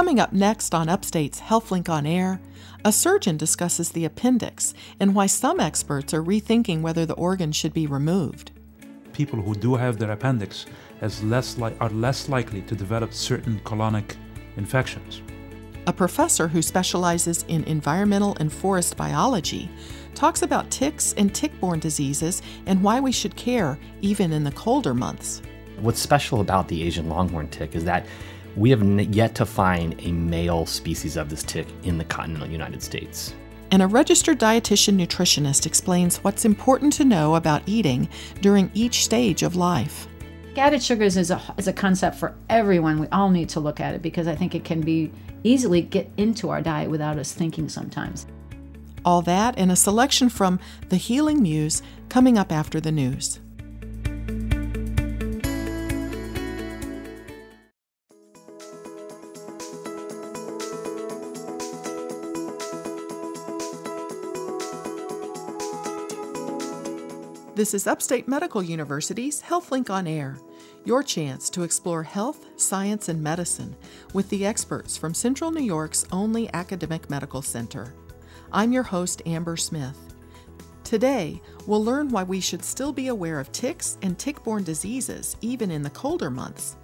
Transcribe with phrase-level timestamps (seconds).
[0.00, 2.40] Coming up next on Upstate's HealthLink on Air,
[2.86, 7.74] a surgeon discusses the appendix and why some experts are rethinking whether the organ should
[7.74, 8.50] be removed.
[9.12, 10.64] People who do have their appendix
[11.02, 14.16] as less li- are less likely to develop certain colonic
[14.56, 15.20] infections.
[15.86, 19.68] A professor who specializes in environmental and forest biology
[20.14, 24.52] talks about ticks and tick borne diseases and why we should care even in the
[24.52, 25.42] colder months.
[25.78, 28.06] What's special about the Asian longhorn tick is that
[28.60, 28.82] we have
[29.14, 33.34] yet to find a male species of this tick in the continental United States.
[33.70, 38.06] And a registered dietitian nutritionist explains what's important to know about eating
[38.42, 40.06] during each stage of life.
[40.58, 43.00] Added sugars is a, is a concept for everyone.
[43.00, 45.10] We all need to look at it because I think it can be
[45.42, 48.26] easily get into our diet without us thinking sometimes.
[49.06, 53.40] All that and a selection from The Healing Muse coming up after the news.
[67.60, 70.38] This is Upstate Medical University's HealthLink on Air,
[70.86, 73.76] your chance to explore health, science, and medicine
[74.14, 77.92] with the experts from Central New York's only academic medical center.
[78.50, 79.98] I'm your host, Amber Smith.
[80.84, 85.36] Today, we'll learn why we should still be aware of ticks and tick borne diseases
[85.42, 86.76] even in the colder months.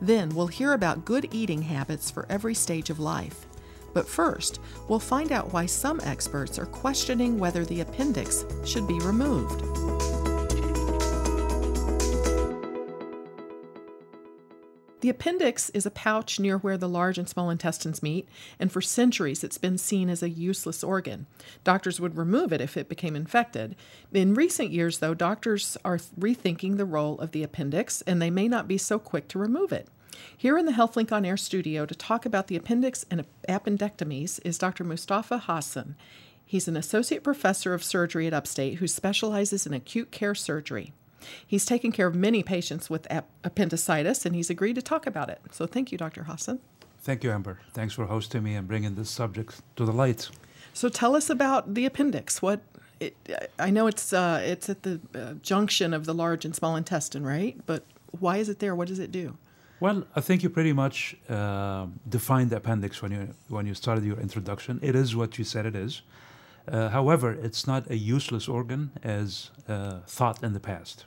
[0.00, 3.46] Then, we'll hear about good eating habits for every stage of life.
[3.92, 8.98] But first, we'll find out why some experts are questioning whether the appendix should be
[9.00, 10.21] removed.
[15.02, 18.28] The appendix is a pouch near where the large and small intestines meet,
[18.60, 21.26] and for centuries it's been seen as a useless organ.
[21.64, 23.74] Doctors would remove it if it became infected.
[24.12, 28.46] In recent years, though, doctors are rethinking the role of the appendix, and they may
[28.46, 29.88] not be so quick to remove it.
[30.36, 34.56] Here in the HealthLink on Air studio to talk about the appendix and appendectomies is
[34.56, 34.84] Dr.
[34.84, 35.96] Mustafa Hassan.
[36.46, 40.92] He's an associate professor of surgery at Upstate who specializes in acute care surgery.
[41.46, 45.28] He's taken care of many patients with ap- appendicitis, and he's agreed to talk about
[45.28, 45.40] it.
[45.50, 46.24] So thank you, Dr.
[46.24, 46.60] Hassan.
[47.02, 47.58] Thank you, Amber.
[47.72, 50.30] Thanks for hosting me and bringing this subject to the light.
[50.72, 52.40] So tell us about the appendix.
[52.40, 52.60] What
[53.00, 53.16] it,
[53.58, 57.24] I know it's uh, it's at the uh, junction of the large and small intestine,
[57.24, 57.56] right?
[57.66, 57.84] But
[58.20, 58.74] why is it there?
[58.74, 59.36] What does it do?
[59.80, 64.04] Well, I think you pretty much uh, defined the appendix when you when you started
[64.04, 64.78] your introduction.
[64.80, 66.02] It is what you said it is.
[66.68, 71.04] Uh, however, it's not a useless organ as uh, thought in the past.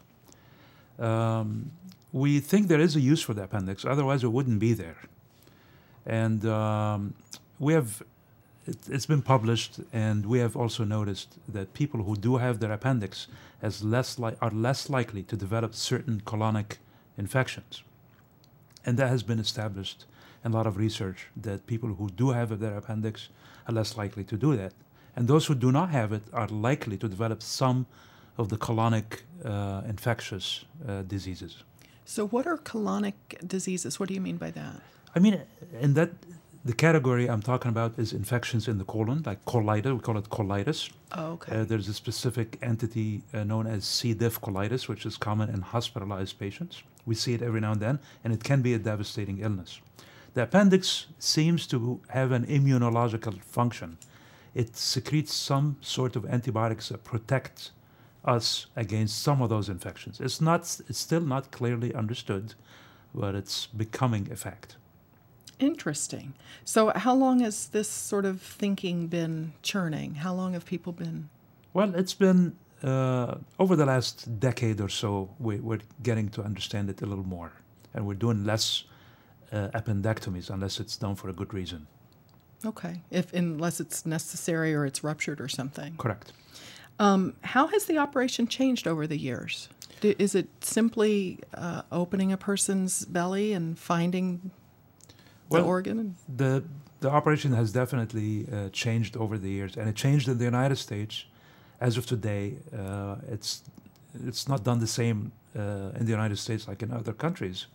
[1.00, 1.72] Um,
[2.12, 4.98] we think there is a use for the appendix, otherwise it wouldn't be there.
[6.06, 7.14] And um,
[7.60, 8.04] we have,
[8.66, 12.72] it, has been published, and we have also noticed that people who do have their
[12.72, 13.28] appendix
[13.82, 16.78] less li- are less likely to develop certain colonic
[17.18, 17.84] infections.
[18.86, 20.06] And that has been established
[20.44, 23.30] in a lot of research that people who do have their appendix
[23.68, 24.74] are less likely to do that.
[25.16, 27.88] And those who do not have it are likely to develop some
[28.38, 31.64] of the colonic uh, infectious uh, diseases.
[32.06, 33.14] So, what are colonic
[33.48, 34.00] diseases?
[34.00, 34.82] What do you mean by that?
[35.16, 35.42] I mean,
[35.82, 36.12] in that
[36.66, 39.94] the category I'm talking about is infections in the colon, like colitis.
[39.94, 40.90] We call it colitis.
[41.12, 41.58] Oh, okay.
[41.58, 44.14] Uh, there's a specific entity uh, known as C.
[44.14, 46.82] diff colitis, which is common in hospitalized patients.
[47.06, 49.80] We see it every now and then, and it can be a devastating illness.
[50.34, 54.00] The appendix seems to have an immunological function.
[54.56, 57.72] It secretes some sort of antibiotics that protect
[58.26, 60.20] us against some of those infections.
[60.20, 62.56] It's not it's still not clearly understood,
[63.14, 64.78] but it's becoming a fact.
[65.60, 66.34] Interesting.
[66.66, 70.16] So how long has this sort of thinking been churning?
[70.16, 71.30] How long have people been
[71.74, 76.90] Well, it's been uh, over the last decade or so, we, are getting to understand
[76.90, 77.52] it a little more.
[77.94, 78.84] And we're doing less
[79.52, 81.88] uh, appendectomies unless it's done for a good reason.
[82.66, 83.02] Okay.
[83.12, 85.96] If unless it's necessary or it's ruptured or something.
[85.98, 86.34] Correct.
[87.00, 89.70] Um, how has the operation changed over the years?
[90.02, 94.52] Do, is it simply uh, opening a person's belly and finding
[95.50, 96.16] the well, organ?
[96.34, 96.64] The
[97.02, 100.78] the operation has definitely uh, changed over the years, and it changed in the United
[100.78, 101.26] States.
[101.82, 103.64] As of today, uh, it's
[104.26, 107.68] it's not done the same uh, in the United States like in other countries.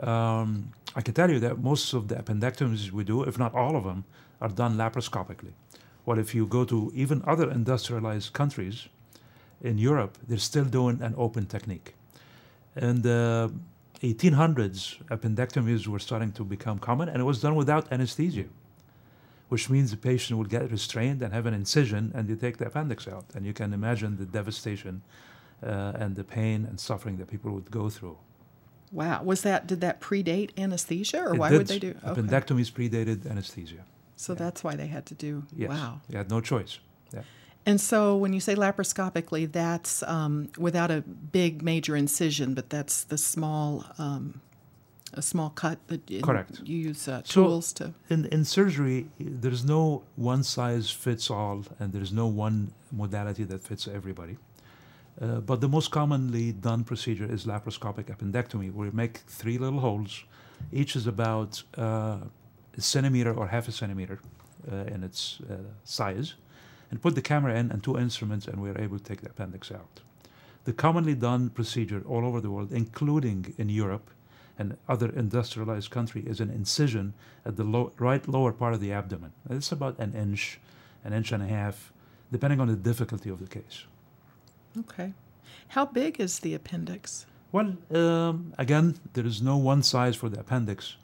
[0.00, 3.76] Um, I can tell you that most of the appendectomies we do, if not all
[3.76, 4.04] of them,
[4.40, 5.52] are done laparoscopically.
[6.06, 8.88] Well, if you go to even other industrialized countries
[9.62, 11.94] in Europe, they're still doing an open technique.
[12.76, 13.52] In the
[14.02, 18.46] 1800s, appendectomies were starting to become common, and it was done without anesthesia,
[19.48, 22.66] which means the patient would get restrained and have an incision, and you take the
[22.66, 23.24] appendix out.
[23.34, 25.02] And you can imagine the devastation
[25.62, 28.18] uh, and the pain and suffering that people would go through.
[28.92, 29.22] Wow.
[29.24, 31.58] Was that did that predate anesthesia or It why did.
[31.58, 32.20] would they do okay.
[32.20, 33.84] Appendectomies predated anesthesia.
[34.16, 35.68] So that's why they had to do Yes.
[35.70, 36.00] wow.
[36.08, 36.78] You had no choice.
[37.12, 37.22] Yeah.
[37.66, 41.00] And so when you say laparoscopically, that's um, without a
[41.32, 44.40] big major incision, but that's the small um,
[45.16, 46.60] a small cut that you, Correct.
[46.64, 51.64] you use uh, So- tools to In, in surgery, there's no one size fits all,
[51.78, 54.36] and there's no one modality that fits everybody.
[55.20, 59.78] Uh, but the most commonly done procedure is laparoscopic appendectomy, where you make three little
[59.80, 60.24] holes.
[60.72, 62.16] Each is about uh,
[62.76, 64.20] a centimeter or half a centimeter
[64.70, 66.34] uh, in its uh, size,
[66.90, 69.70] and put the camera in and two instruments, and we're able to take the appendix
[69.70, 70.00] out.
[70.64, 74.10] The commonly done procedure all over the world, including in Europe
[74.58, 77.12] and other industrialized country, is an incision
[77.44, 79.32] at the low, right lower part of the abdomen.
[79.50, 80.58] It's about an inch,
[81.04, 81.92] an inch and a half,
[82.32, 83.84] depending on the difficulty of the case.
[84.78, 85.12] okay.
[85.68, 87.26] How big is the appendix?
[87.52, 90.96] Well, um, again, there is no one size for the appendix.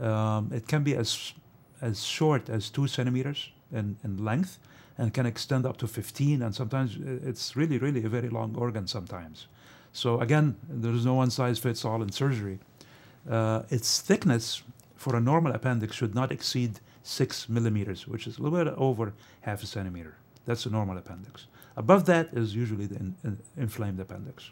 [0.00, 1.32] Um, it can be as
[1.80, 4.58] as short as two centimeters in, in length,
[4.96, 6.40] and can extend up to 15.
[6.42, 8.86] And sometimes it's really, really a very long organ.
[8.86, 9.48] Sometimes,
[9.92, 12.58] so again, there is no one size fits all in surgery.
[13.28, 14.62] Uh, its thickness
[14.96, 19.12] for a normal appendix should not exceed six millimeters, which is a little bit over
[19.42, 20.14] half a centimeter.
[20.46, 21.46] That's a normal appendix.
[21.76, 24.50] Above that is usually the in, in, inflamed appendix.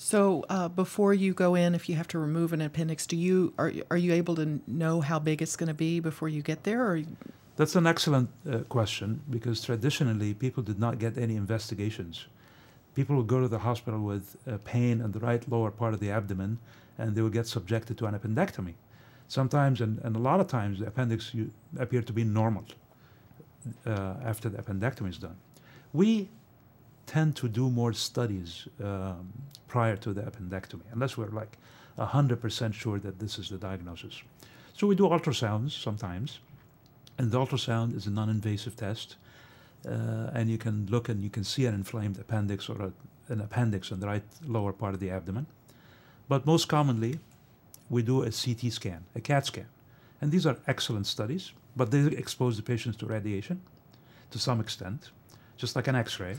[0.00, 3.52] So uh, before you go in, if you have to remove an appendix, do you
[3.58, 6.62] are are you able to know how big it's going to be before you get
[6.62, 6.88] there?
[6.88, 7.02] Or
[7.56, 12.26] That's an excellent uh, question because traditionally people did not get any investigations.
[12.94, 16.00] People would go to the hospital with uh, pain in the right lower part of
[16.00, 16.58] the abdomen
[16.98, 18.74] and they would get subjected to an appendectomy.
[19.26, 22.64] Sometimes, and, and a lot of times, the appendix you, appear to be normal
[23.84, 25.36] uh, after the appendectomy is done.
[25.92, 26.28] We
[27.08, 29.32] tend to do more studies um,
[29.66, 31.56] prior to the appendectomy, unless we're like
[31.98, 34.22] 100% sure that this is the diagnosis.
[34.74, 36.38] So we do ultrasounds sometimes,
[37.16, 39.16] and the ultrasound is a non-invasive test,
[39.86, 42.92] uh, and you can look and you can see an inflamed appendix or a,
[43.32, 45.46] an appendix in the right lower part of the abdomen.
[46.28, 47.18] But most commonly,
[47.88, 49.68] we do a CT scan, a CAT scan,
[50.20, 51.52] and these are excellent studies.
[51.74, 53.62] But they expose the patients to radiation,
[54.30, 55.10] to some extent,
[55.56, 56.36] just like an X-ray.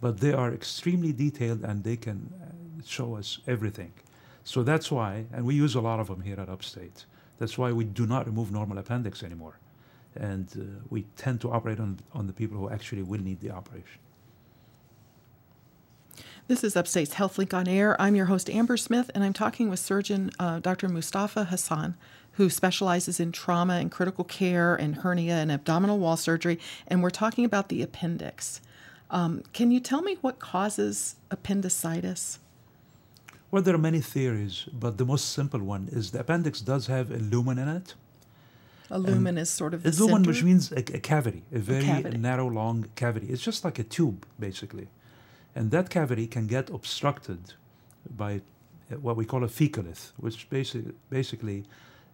[0.00, 3.92] But they are extremely detailed and they can uh, show us everything.
[4.44, 7.04] So that's why, and we use a lot of them here at Upstate.
[7.38, 9.58] That's why we do not remove normal appendix anymore,
[10.14, 13.50] and uh, we tend to operate on on the people who actually will need the
[13.50, 14.00] operation.
[16.48, 17.94] This is Upstate's HealthLink on Air.
[18.02, 20.88] I'm your host, Amber Smith, and I'm talking with surgeon uh, Dr.
[20.88, 21.96] Mustafa Hassan,
[22.32, 26.58] who specializes in trauma and critical care and hernia and abdominal wall surgery.
[26.88, 28.60] And we're talking about the appendix.
[29.10, 32.38] Um, can you tell me what causes appendicitis?
[33.50, 37.10] Well, there are many theories, but the most simple one is the appendix does have
[37.10, 37.94] a lumen in it.
[38.92, 40.28] A lumen is sort of the A lumen, center.
[40.30, 42.18] which means a, a cavity, a very cavity.
[42.18, 43.26] narrow, long cavity.
[43.28, 44.88] It's just like a tube, basically.
[45.54, 47.54] And that cavity can get obstructed
[48.16, 51.64] by uh, what we call a fecalith, which basically, basically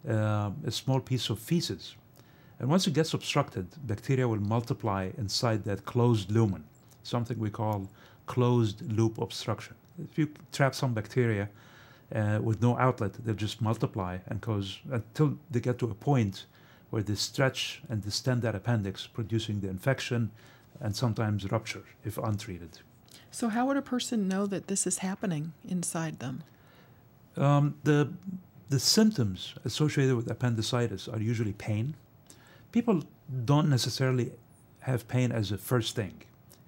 [0.08, 1.96] um, a small piece of feces.
[2.58, 6.64] And once it gets obstructed, bacteria will multiply inside that closed lumen,
[7.06, 7.88] something we call
[8.26, 9.75] closed loop obstruction.
[10.11, 11.49] If you trap some bacteria
[12.14, 16.47] uh, with no outlet, they'll just multiply and cause until they get to a point
[16.91, 20.30] where they stretch and distend that appendix, producing the infection
[20.80, 22.78] and sometimes rupture if untreated.
[23.30, 26.42] So, how would a person know that this is happening inside them?
[27.37, 28.12] Um, the
[28.69, 31.95] the symptoms associated with appendicitis are usually pain.
[32.73, 33.04] People
[33.45, 34.33] don't necessarily
[34.80, 36.14] have pain as a first thing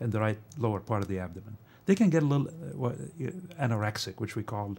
[0.00, 1.56] in the right lower part of the abdomen.
[1.86, 2.92] They can get a little uh, uh,
[3.60, 4.76] anorexic, which we call.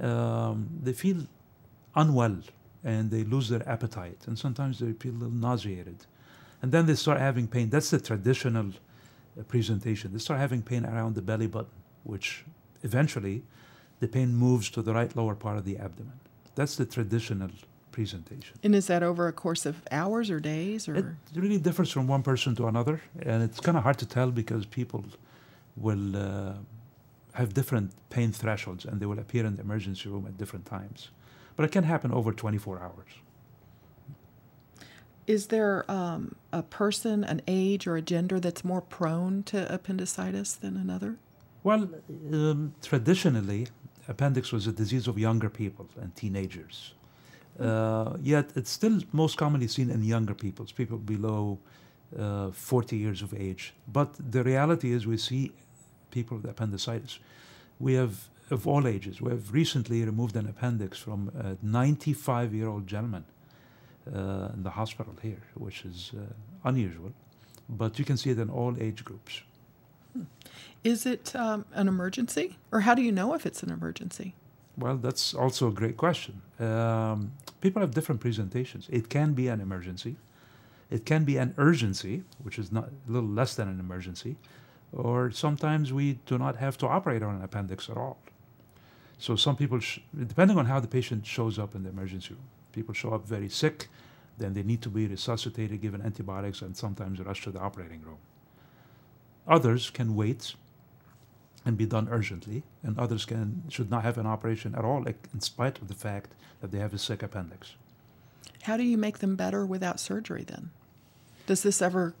[0.00, 1.26] Um, they feel
[1.94, 2.38] unwell
[2.84, 6.06] and they lose their appetite, and sometimes they feel a little nauseated,
[6.62, 7.68] and then they start having pain.
[7.68, 10.12] That's the traditional uh, presentation.
[10.12, 11.72] They start having pain around the belly button,
[12.04, 12.44] which
[12.84, 13.42] eventually
[13.98, 16.20] the pain moves to the right lower part of the abdomen.
[16.54, 17.50] That's the traditional
[17.98, 18.54] presentation.
[18.64, 20.80] And is that over a course of hours or days?
[20.88, 21.06] Or It
[21.44, 22.96] really differs from one person to another,
[23.30, 25.02] and it's kind of hard to tell because people
[25.86, 26.54] will uh,
[27.40, 30.98] have different pain thresholds and they will appear in the emergency room at different times.
[31.56, 33.12] But it can happen over 24 hours.
[35.36, 36.22] is there um,
[36.52, 41.16] a person, an age, or a gender that's more prone to appendicitis than another?
[41.66, 41.82] Well,
[42.32, 43.62] um, traditionally,
[44.12, 46.76] appendix was a disease of younger people and teenagers.
[47.60, 51.58] Uh, yet it's still most commonly seen in younger people, people below
[52.18, 53.72] uh, 40 years of age.
[53.88, 55.52] But the reality is, we see
[56.10, 57.18] people with appendicitis.
[57.80, 59.20] We have of all ages.
[59.20, 63.24] We have recently removed an appendix from a 95 year old gentleman
[64.14, 66.20] uh, in the hospital here, which is uh,
[66.68, 67.12] unusual.
[67.68, 69.42] But you can see it in all age groups.
[70.84, 72.56] Is it um, an emergency?
[72.70, 74.34] Or how do you know if it's an emergency?
[74.78, 76.42] Well, that's also a great question.
[76.60, 78.88] Um, people have different presentations.
[78.90, 80.16] It can be an emergency,
[80.90, 84.36] it can be an urgency, which is not a little less than an emergency,
[84.92, 88.18] or sometimes we do not have to operate on an appendix at all.
[89.18, 89.80] So some people,
[90.16, 93.48] depending on how the patient shows up in the emergency room, people show up very
[93.48, 93.88] sick,
[94.38, 98.18] then they need to be resuscitated, given antibiotics, and sometimes rushed to the operating room.
[99.48, 100.54] Others can wait
[101.66, 105.28] and be done urgently, and others can should not have an operation at all, like,
[105.34, 106.30] in spite of the fact
[106.60, 107.74] that they have a sick appendix.
[108.62, 110.70] How do you make them better without surgery then?
[111.46, 112.14] Does this ever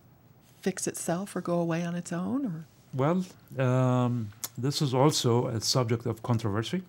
[0.60, 2.44] fix itself or go away on its own?
[2.46, 3.24] Or Well,
[3.58, 6.82] um, this is also a subject of controversy,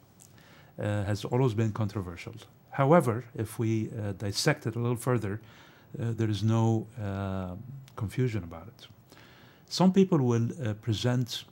[0.80, 2.34] uh, has always been controversial.
[2.72, 5.40] However, if we uh, dissect it a little further,
[6.00, 7.56] uh, there is no uh,
[7.96, 8.88] confusion about it.
[9.70, 11.44] Some people will uh, present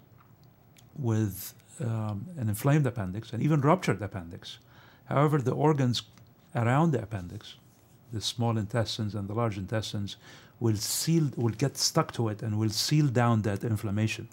[0.97, 4.59] with um, an inflamed appendix and even ruptured appendix.
[5.05, 6.03] However, the organs
[6.55, 7.55] around the appendix,
[8.13, 10.17] the small intestines and the large intestines,
[10.59, 14.29] will seal, will get stuck to it and will seal down that inflammation.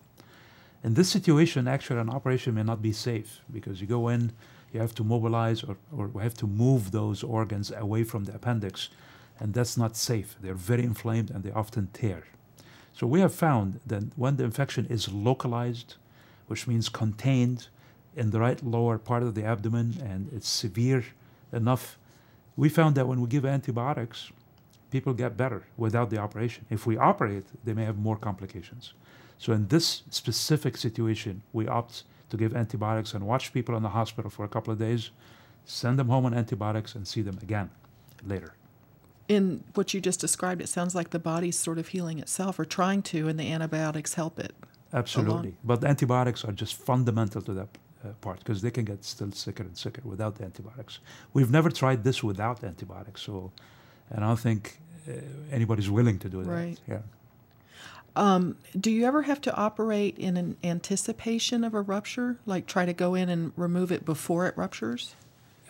[0.85, 4.33] In this situation, actually, an operation may not be safe because you go in,
[4.73, 8.35] you have to mobilize or, or we have to move those organs away from the
[8.35, 8.89] appendix,
[9.39, 10.37] and that's not safe.
[10.41, 12.25] They're very inflamed and they often tear.
[12.93, 15.97] So we have found that when the infection is localized,
[16.47, 17.69] which means contained
[18.17, 21.05] in the right lower part of the abdomen and it's severe
[21.53, 21.99] enough,
[22.57, 24.31] we found that when we give antibiotics,
[24.91, 26.67] people get better without the operation.
[26.69, 28.93] If we operate, they may have more complications.
[29.39, 33.89] So in this specific situation, we opt to give antibiotics and watch people in the
[33.91, 35.11] hospital for a couple of days,
[35.65, 37.71] send them home on antibiotics, and see them again
[38.25, 38.55] later.
[39.29, 42.65] in what you just described, it sounds like the body's sort of healing itself or
[42.65, 44.55] trying to, and the antibiotics help it.
[44.93, 45.55] Absolutely.
[45.65, 47.69] But antibiotics are just fundamental to that
[48.05, 50.99] uh, part because they can get still sicker and sicker without the antibiotics.
[51.33, 53.53] We've never tried this without antibiotics, so
[54.11, 55.13] and I don't think uh,
[55.51, 56.51] anybody's willing to do that.
[56.51, 56.81] Right.
[56.89, 56.99] Yeah.
[58.15, 62.85] Um, do you ever have to operate in an anticipation of a rupture, like try
[62.85, 65.15] to go in and remove it before it ruptures?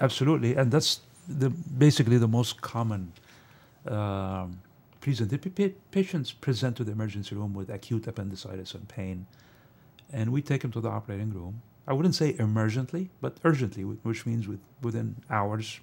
[0.00, 3.12] Absolutely, and that's the basically the most common
[3.87, 4.61] um,
[5.02, 5.90] present.
[5.90, 9.26] Patients present to the emergency room with acute appendicitis and pain,
[10.11, 11.61] and we take them to the operating room.
[11.87, 15.80] I wouldn't say emergently, but urgently, which means with, within hours.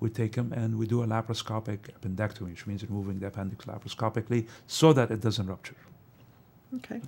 [0.00, 4.48] We take them and we do a laparoscopic appendectomy, which means removing the appendix laparoscopically
[4.66, 5.76] so that it doesn't rupture.
[6.74, 7.00] Okay.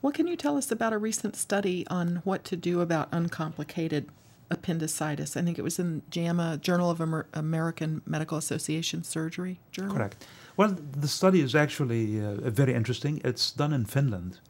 [0.00, 4.08] What can you tell us about a recent study on what to do about uncomplicated
[4.50, 5.36] appendicitis?
[5.36, 9.94] I think it was in JAMA, Journal of Amer- American Medical Association Surgery Journal.
[9.94, 10.26] Correct.
[10.56, 13.20] Well, the study is actually uh, very interesting.
[13.24, 14.40] It's done in Finland.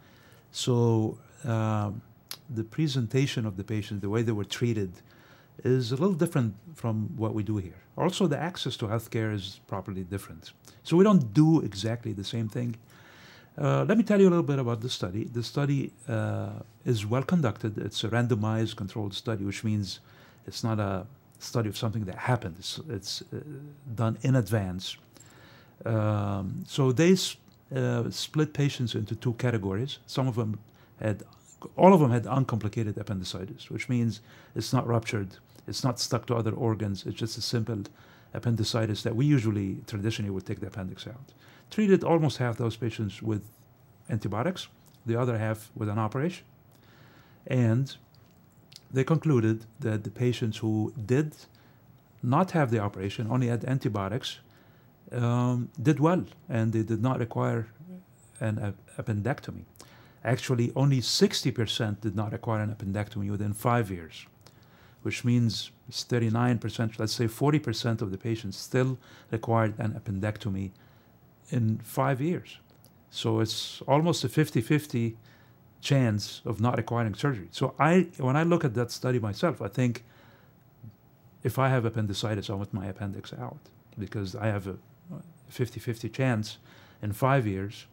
[0.53, 2.03] So um,
[2.49, 4.93] the presentation of the patient, the way they were treated,
[5.65, 7.81] is a little different from what we do here.
[7.97, 10.53] Also, the access to healthcare is properly different.
[10.83, 12.77] So we don't do exactly the same thing.
[13.59, 15.25] Uh, let me tell you a little bit about the study.
[15.25, 16.51] The study uh,
[16.85, 17.79] is well conducted.
[17.79, 20.01] It's a randomized controlled study, which means
[20.47, 21.07] it's not a
[21.39, 22.57] study of something that happened.
[22.59, 23.39] It's, it's uh,
[23.95, 24.97] done in advance.
[25.87, 27.17] Um, so they
[27.75, 29.99] uh, split patients into two categories.
[30.07, 30.59] Some of them
[31.01, 31.23] had,
[31.77, 34.21] all of them had uncomplicated appendicitis, which means
[34.55, 35.29] it's not ruptured,
[35.67, 37.07] it's not stuck to other organs.
[37.07, 37.85] It's just a simple
[38.35, 41.33] appendicitis that we usually traditionally would take the appendix out.
[41.71, 43.43] Treated almost half those patients with
[44.09, 44.69] antibiotics,
[45.05, 46.45] the other half with an operation.
[47.47, 47.95] And
[48.93, 51.35] they concluded that the patients who did
[52.23, 54.39] not have the operation, only had antibiotics,
[55.13, 57.69] um, did well and they did not require
[58.41, 59.63] an ap- appendectomy.
[60.25, 64.27] Actually, only 60% did not require an appendectomy within five years,
[65.03, 68.99] which means it's 39%, let's say 40% of the patients still
[69.31, 70.71] required an appendectomy
[71.51, 72.59] in five years.
[73.11, 75.17] So it's almost a 50 50
[75.81, 77.49] chance of not requiring surgery.
[77.51, 80.05] So I, when I look at that study myself, I think
[81.43, 83.59] if I have appendicitis, I want my appendix out
[83.99, 84.77] because I have a
[85.49, 86.59] 50 50 chance
[87.03, 87.87] in five years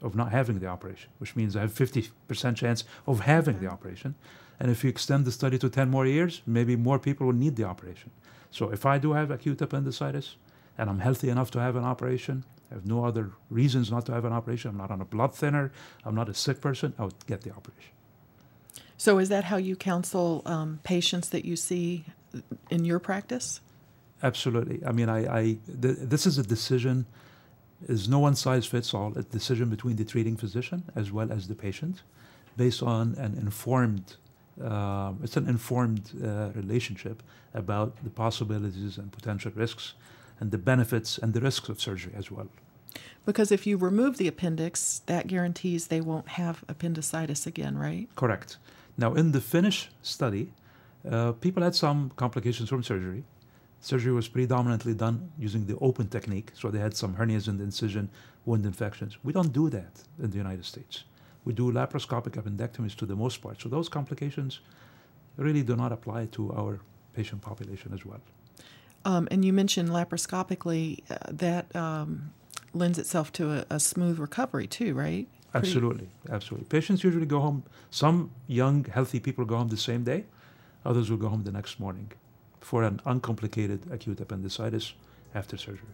[0.00, 3.74] of not having the operation, which means I have 50% chance of having the mm-hmm.
[3.74, 4.14] operation.
[4.60, 7.56] And if you extend the study to 10 more years, maybe more people will need
[7.56, 8.10] the operation.
[8.50, 10.36] So if I do have acute appendicitis
[10.78, 14.12] and I'm healthy enough to have an operation, I have no other reasons not to
[14.12, 15.72] have an operation, I'm not on a blood thinner,
[16.04, 17.92] I'm not a sick person, I would get the operation.
[18.96, 22.04] So, is that how you counsel um, patients that you see
[22.70, 23.60] in your practice?
[24.22, 24.80] Absolutely.
[24.86, 25.42] I mean, I, I
[25.82, 27.06] th- this is a decision.
[27.86, 29.12] Is no one size fits all.
[29.18, 32.02] A decision between the treating physician as well as the patient,
[32.56, 34.16] based on an informed.
[34.62, 39.94] Uh, it's an informed uh, relationship about the possibilities and potential risks,
[40.40, 42.48] and the benefits and the risks of surgery as well.
[43.26, 48.08] Because if you remove the appendix, that guarantees they won't have appendicitis again, right?
[48.16, 48.58] Correct.
[48.98, 50.52] Now, in the Finnish study,
[51.10, 53.24] uh, people had some complications from surgery.
[53.80, 57.64] Surgery was predominantly done using the open technique, so they had some hernias in the
[57.64, 58.08] incision,
[58.44, 59.18] wound infections.
[59.22, 61.04] We don't do that in the United States.
[61.44, 64.60] We do laparoscopic appendectomies to the most part, so those complications
[65.36, 66.80] really do not apply to our
[67.14, 68.20] patient population as well.
[69.04, 72.32] Um, and you mentioned laparoscopically uh, that um,
[72.72, 75.28] lends itself to a, a, smooth recovery too, right?
[75.52, 76.66] Pretty absolutely, absolutely.
[76.68, 77.64] Patients usually go home.
[77.90, 80.24] Some young, healthy people go home the same day.
[80.84, 82.12] Others will go home the next morning
[82.60, 84.94] for an uncomplicated acute appendicitis
[85.34, 85.88] after surgery.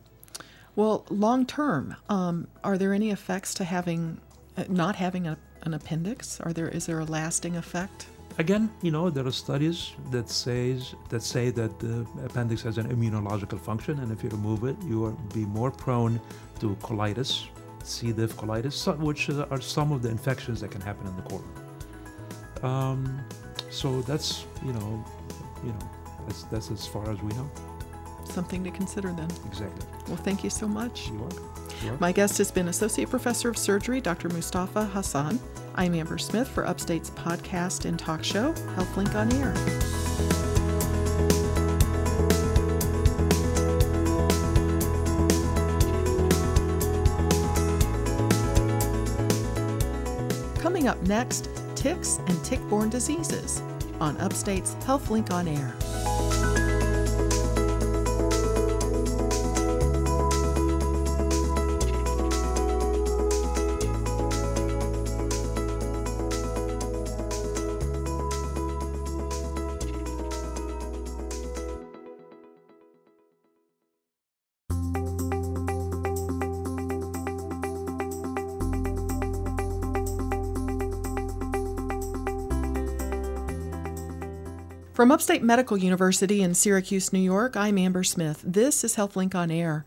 [0.77, 4.21] Well, long term, um, are there any effects to having
[4.57, 6.41] uh, not having a, an appendix?
[6.41, 8.07] Are there is there a lasting effect?
[8.41, 12.89] Again, you know, there are studies that says that say that the appendix has an
[12.89, 16.19] immunological function, and if you remove it, you will be more prone
[16.61, 17.49] to colitis,
[17.85, 18.13] C.
[18.13, 21.51] diff colitis, which are some of the infections that can happen in the colon.
[22.63, 23.21] Um,
[23.69, 25.05] so that's you know,
[25.63, 25.91] you know,
[26.27, 27.51] that's that's as far as we know.
[28.25, 29.29] Something to consider then.
[29.49, 29.87] Exactly.
[30.09, 31.09] Well, thank you so much.
[31.09, 31.45] You're welcome.
[31.45, 31.99] You're welcome.
[32.01, 34.31] My guest has been Associate Professor of Surgery, Dr.
[34.31, 35.39] Mustafa Hassan.
[35.81, 39.55] I'm Amber Smith for Upstate's podcast and talk show, HealthLink on Air.
[50.61, 53.63] Coming up next, ticks and tick borne diseases
[54.03, 55.75] on Upstate's HealthLink on Air.
[85.01, 88.43] From Upstate Medical University in Syracuse, New York, I'm Amber Smith.
[88.45, 89.87] This is HealthLink on Air.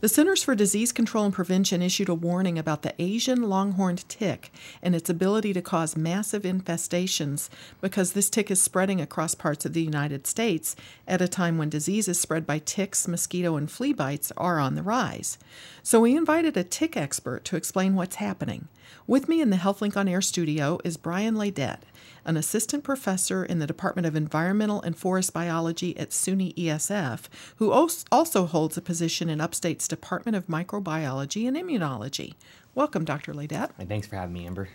[0.00, 4.50] The Centers for Disease Control and Prevention issued a warning about the Asian longhorned tick
[4.82, 7.50] and its ability to cause massive infestations
[7.82, 10.74] because this tick is spreading across parts of the United States
[11.06, 14.82] at a time when diseases spread by ticks, mosquito, and flea bites are on the
[14.82, 15.36] rise.
[15.82, 18.68] So we invited a tick expert to explain what's happening.
[19.06, 21.80] With me in the HealthLink on Air studio is Brian Leydet
[22.24, 27.22] an assistant professor in the Department of Environmental and Forest Biology at SUNY ESF,
[27.56, 32.34] who also holds a position in Upstate's Department of Microbiology and Immunology.
[32.74, 33.32] Welcome, Dr.
[33.32, 33.70] Leydet.
[33.86, 34.68] Thanks for having me, Amber.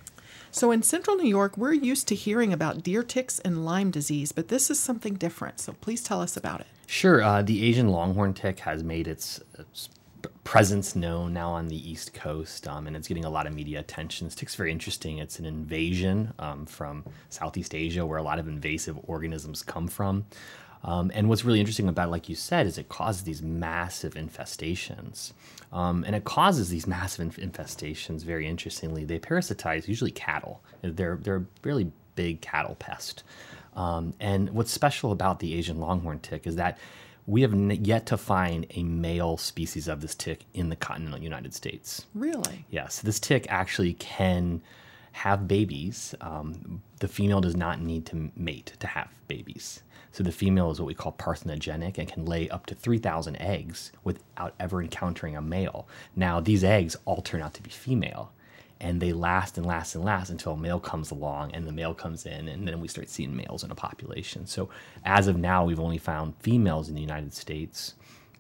[0.52, 4.32] So, in central New York, we're used to hearing about deer ticks and Lyme disease,
[4.32, 5.60] but this is something different.
[5.60, 6.68] So, please tell us about it.
[6.88, 7.22] Sure.
[7.22, 9.90] Uh, the Asian longhorn tick has made its, its
[10.44, 13.80] presence known now on the East Coast, um, and it's getting a lot of media
[13.80, 14.28] attention.
[14.28, 15.20] This tick's very interesting.
[15.20, 20.26] It's an invasion um, from Southeast Asia, where a lot of invasive organisms come from.
[20.84, 24.14] Um, and what's really interesting about it, like you said, is it causes these massive
[24.14, 25.34] infestations.
[25.74, 29.04] Um, and it causes these massive inf- infestations, very interestingly.
[29.04, 30.64] They parasitize usually cattle.
[30.82, 33.24] They're, they're a really big cattle pest.
[33.76, 36.78] Um, and what's special about the Asian longhorn tick is that
[37.30, 37.54] we have
[37.86, 42.08] yet to find a male species of this tick in the continental United States.
[42.16, 42.66] Really?
[42.72, 43.02] Yes.
[43.02, 44.64] This tick actually can
[45.12, 46.16] have babies.
[46.22, 49.84] Um, the female does not need to mate to have babies.
[50.12, 53.92] So the female is what we call parthenogenic and can lay up to 3,000 eggs
[54.04, 55.88] without ever encountering a male.
[56.16, 58.32] Now, these eggs all turn out to be female
[58.82, 61.94] and they last and last and last until a male comes along and the male
[61.94, 64.46] comes in and then we start seeing males in a population.
[64.46, 64.70] So
[65.06, 67.96] as of now we've only found females in the united states.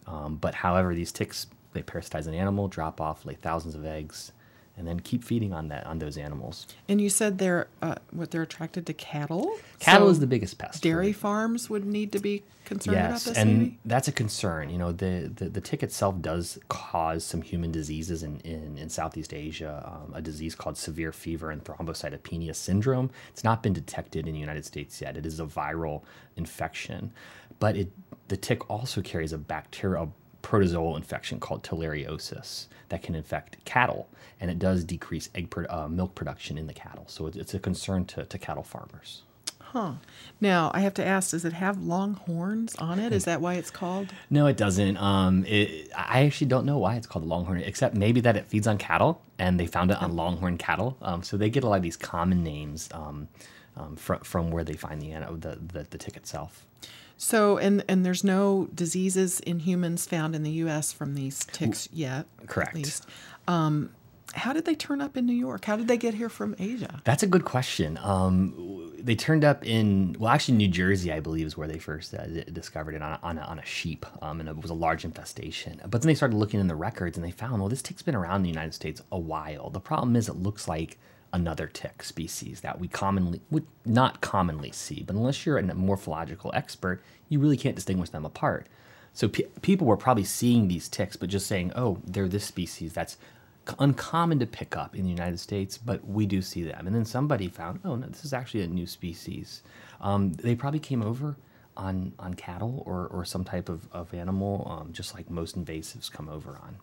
[0.07, 4.31] Um, but however these ticks they parasitize an animal drop off lay thousands of eggs
[4.79, 6.65] and then keep feeding on that on those animals.
[6.87, 9.55] And you said they're uh, what they're attracted to cattle.
[9.79, 10.81] Cattle so is the biggest pest.
[10.81, 13.37] Dairy farms would need to be concerned yes, about this.
[13.37, 13.79] and maybe?
[13.85, 14.69] that's a concern.
[14.69, 18.89] You know, the, the, the tick itself does cause some human diseases in in, in
[18.89, 19.83] Southeast Asia.
[19.85, 23.11] Um, a disease called severe fever and thrombocytopenia syndrome.
[23.29, 25.17] It's not been detected in the United States yet.
[25.17, 26.03] It is a viral
[26.37, 27.11] infection,
[27.59, 27.91] but it
[28.29, 34.07] the tick also carries a bacterial protozoal infection called theileriosis that can infect cattle,
[34.39, 37.05] and it does decrease egg pro- uh, milk production in the cattle.
[37.07, 39.23] So it's, it's a concern to, to cattle farmers.
[39.59, 39.93] Huh.
[40.41, 43.13] Now, I have to ask, does it have long horns on it?
[43.13, 44.07] Is that why it's called?
[44.31, 44.97] No, it doesn't.
[44.97, 48.65] Um, it, I actually don't know why it's called longhorn, except maybe that it feeds
[48.65, 50.97] on cattle, and they found it on longhorn cattle.
[51.03, 53.27] Um, so they get a lot of these common names um,
[53.77, 56.65] um, from from where they find the, the the the tick itself.
[57.21, 60.93] So, and and there's no diseases in humans found in the U.S.
[60.93, 62.25] from these ticks yet.
[62.47, 62.69] Correct.
[62.69, 63.05] At least.
[63.45, 63.89] Um,
[64.35, 65.65] how did they turn up in New York?
[65.65, 67.01] How did they get here from Asia?
[67.03, 67.99] That's a good question.
[68.01, 72.13] Um, they turned up in well, actually, New Jersey, I believe, is where they first
[72.13, 74.75] uh, discovered it on a, on a, on a sheep, um, and it was a
[74.75, 75.81] large infestation.
[75.89, 78.15] But then they started looking in the records, and they found well, this tick's been
[78.15, 79.69] around in the United States a while.
[79.69, 80.97] The problem is, it looks like
[81.33, 86.51] another tick species that we commonly would not commonly see, but unless you're a morphological
[86.53, 88.67] expert, you really can't distinguish them apart.
[89.13, 92.93] So pe- people were probably seeing these ticks, but just saying, "Oh, they're this species."
[92.93, 93.17] That's
[93.77, 96.87] uncommon to pick up in the United States, but we do see them.
[96.87, 99.61] And then somebody found, oh no, this is actually a new species.
[100.01, 101.35] Um, they probably came over
[101.77, 106.11] on on cattle or, or some type of, of animal, um, just like most invasives
[106.11, 106.77] come over on.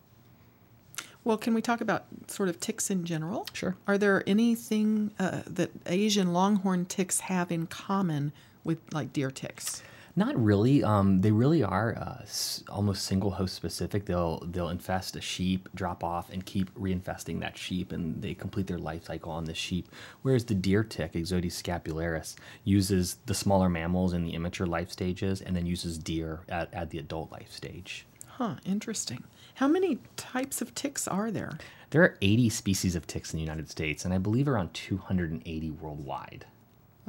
[1.27, 3.45] Well, can we talk about sort of ticks in general?
[3.51, 3.75] Sure.
[3.85, 8.31] Are there anything uh, that Asian longhorn ticks have in common
[8.63, 9.83] with like deer ticks?
[10.15, 10.85] Not really.
[10.85, 14.05] Um, they really are uh, s- almost single host specific.
[14.05, 18.67] They'll they'll infest a sheep, drop off, and keep reinfesting that sheep, and they complete
[18.67, 19.89] their life cycle on the sheep.
[20.21, 25.41] Whereas the deer tick, Ixodes scapularis, uses the smaller mammals in the immature life stages,
[25.41, 28.05] and then uses deer at, at the adult life stage.
[28.27, 29.25] Huh, interesting.
[29.57, 31.57] How many types of ticks are there?
[31.89, 35.71] There are 80 species of ticks in the United States, and I believe around 280
[35.71, 36.45] worldwide.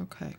[0.01, 0.35] Okay.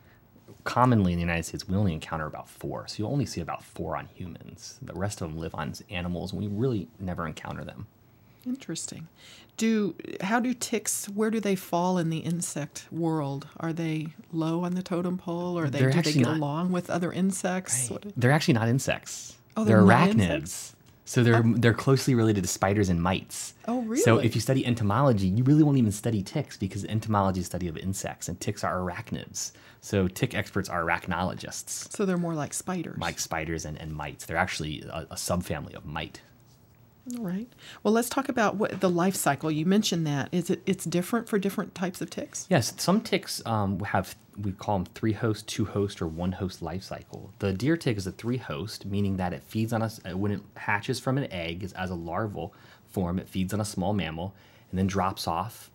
[0.64, 3.62] Commonly in the United States, we only encounter about four, so you'll only see about
[3.62, 4.80] four on humans.
[4.82, 7.86] The rest of them live on animals, and we really never encounter them.
[8.44, 9.06] Interesting.
[9.56, 13.46] Do how do ticks where do they fall in the insect world?
[13.58, 16.90] Are they low on the totem pole or they do they get not- along with
[16.90, 17.88] other insects?
[17.88, 19.36] What- They're actually not insects.
[19.56, 20.72] Oh, they're, they're arachnids.
[21.10, 23.54] So they're they're closely related to spiders and mites.
[23.66, 24.00] Oh, really?
[24.00, 27.50] So if you study entomology, you really won't even study ticks because entomology is the
[27.50, 29.50] study of insects, and ticks are arachnids.
[29.80, 32.96] So tick experts are arachnologists, So they're more like spiders.
[32.96, 34.24] like spiders and, and mites.
[34.24, 36.20] They're actually a, a subfamily of mite.
[37.16, 37.48] All right.
[37.82, 39.50] Well, let's talk about what the life cycle.
[39.50, 40.28] You mentioned that.
[40.32, 42.46] Is it it's different for different types of ticks?
[42.50, 46.62] Yes, some ticks um, have we call them three host, two host, or one host
[46.62, 47.32] life cycle.
[47.38, 50.40] The deer tick is a three host, meaning that it feeds on us when it
[50.56, 52.54] hatches from an egg is as a larval
[52.88, 53.18] form.
[53.18, 54.34] It feeds on a small mammal
[54.70, 55.70] and then drops off,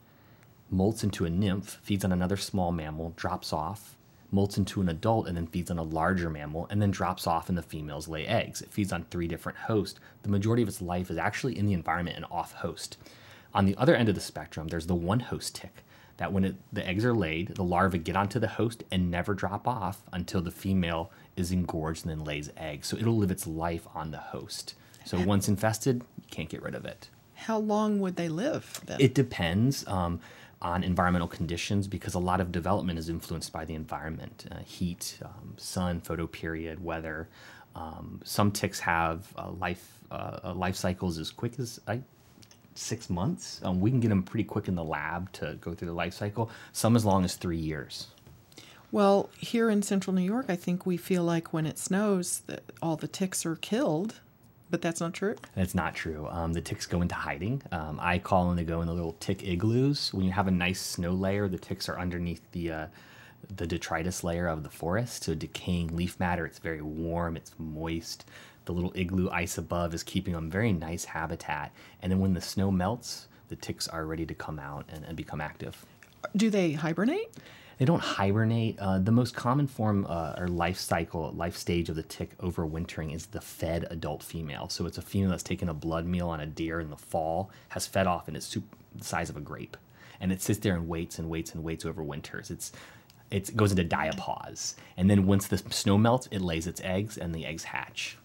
[0.74, 3.95] molts into a nymph, feeds on another small mammal, drops off,
[4.36, 7.48] molts into an adult, and then feeds on a larger mammal, and then drops off,
[7.50, 8.62] and the females lay eggs.
[8.62, 10.00] It feeds on three different hosts.
[10.24, 12.98] The majority of its life is actually in the environment and off host.
[13.54, 15.86] On the other end of the spectrum, there's the one host tick
[16.18, 19.34] that when it, the eggs are laid, the larvae get onto the host and never
[19.34, 22.88] drop off until the female is engorged and then lays eggs.
[22.88, 24.76] So it'll live its life on the host.
[25.06, 27.10] So once infested, you can't get rid of it.
[27.36, 29.00] How long would they live then?
[29.00, 30.20] It depends um,
[30.62, 35.20] on environmental conditions because a lot of development is influenced by the environment uh, heat,
[35.24, 37.28] um, sun, photoperiod, weather.
[37.76, 41.80] Um, some ticks have uh, life uh, uh, life cycles as quick as
[42.76, 43.60] six months.
[43.64, 46.14] Um, we can get them pretty quick in the lab to go through the life
[46.14, 46.50] cycle.
[46.72, 48.08] Some as long as three years.
[48.92, 52.64] well, here in central New York, I think we feel like when it snows that
[52.82, 54.16] all the ticks are killed,
[54.70, 55.36] but that's not true.
[55.56, 56.28] That's not true.
[56.30, 57.62] Um, the ticks go into hiding.
[57.72, 60.14] Um, I call them to go in the little tick igloos.
[60.14, 62.88] When you have a nice snow layer, the ticks are underneath the uh,
[63.56, 66.46] the detritus layer of the forest, so decaying leaf matter.
[66.46, 67.38] It's very warm.
[67.38, 68.26] It's moist.
[68.66, 71.72] The little igloo ice above is keeping them very nice habitat.
[72.02, 75.16] And then when the snow melts, the ticks are ready to come out and, and
[75.16, 75.86] become active.
[76.36, 77.32] Do they hibernate?
[77.78, 78.80] They don't hibernate.
[78.80, 83.14] Uh, the most common form uh, or life cycle, life stage of the tick overwintering
[83.14, 84.70] is the fed adult female.
[84.70, 87.52] So it's a female that's taken a blood meal on a deer in the fall,
[87.70, 88.64] has fed off, and it's soup,
[88.96, 89.76] the size of a grape,
[90.22, 92.50] and it sits there and waits and waits and waits over winters.
[92.50, 92.72] It's
[93.32, 97.34] it goes into diapause, and then once the snow melts, it lays its eggs, and
[97.34, 98.18] the eggs hatch.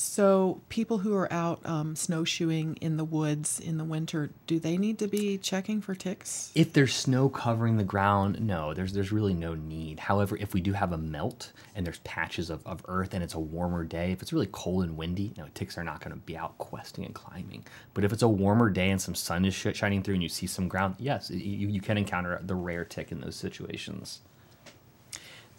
[0.00, 4.76] So people who are out um, snowshoeing in the woods in the winter, do they
[4.76, 6.52] need to be checking for ticks?
[6.54, 9.98] If there's snow covering the ground, no, there's there's really no need.
[9.98, 13.34] However, if we do have a melt and there's patches of, of earth and it's
[13.34, 16.24] a warmer day, if it's really cold and windy, no, ticks are not going to
[16.24, 17.64] be out questing and climbing.
[17.92, 20.28] But if it's a warmer day and some sun is sh- shining through and you
[20.28, 24.20] see some ground, yes, you, you can encounter the rare tick in those situations.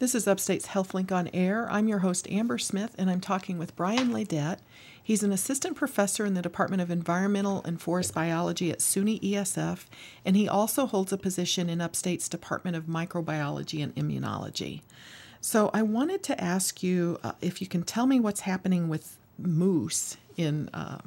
[0.00, 1.68] This is Upstate's HealthLink on Air.
[1.70, 4.60] I'm your host, Amber Smith, and I'm talking with Brian Leydet.
[5.02, 9.84] He's an assistant professor in the Department of Environmental and Forest Biology at SUNY ESF,
[10.24, 14.80] and he also holds a position in Upstate's Department of Microbiology and Immunology.
[15.42, 19.18] So I wanted to ask you uh, if you can tell me what's happening with
[19.42, 20.98] moose in uh,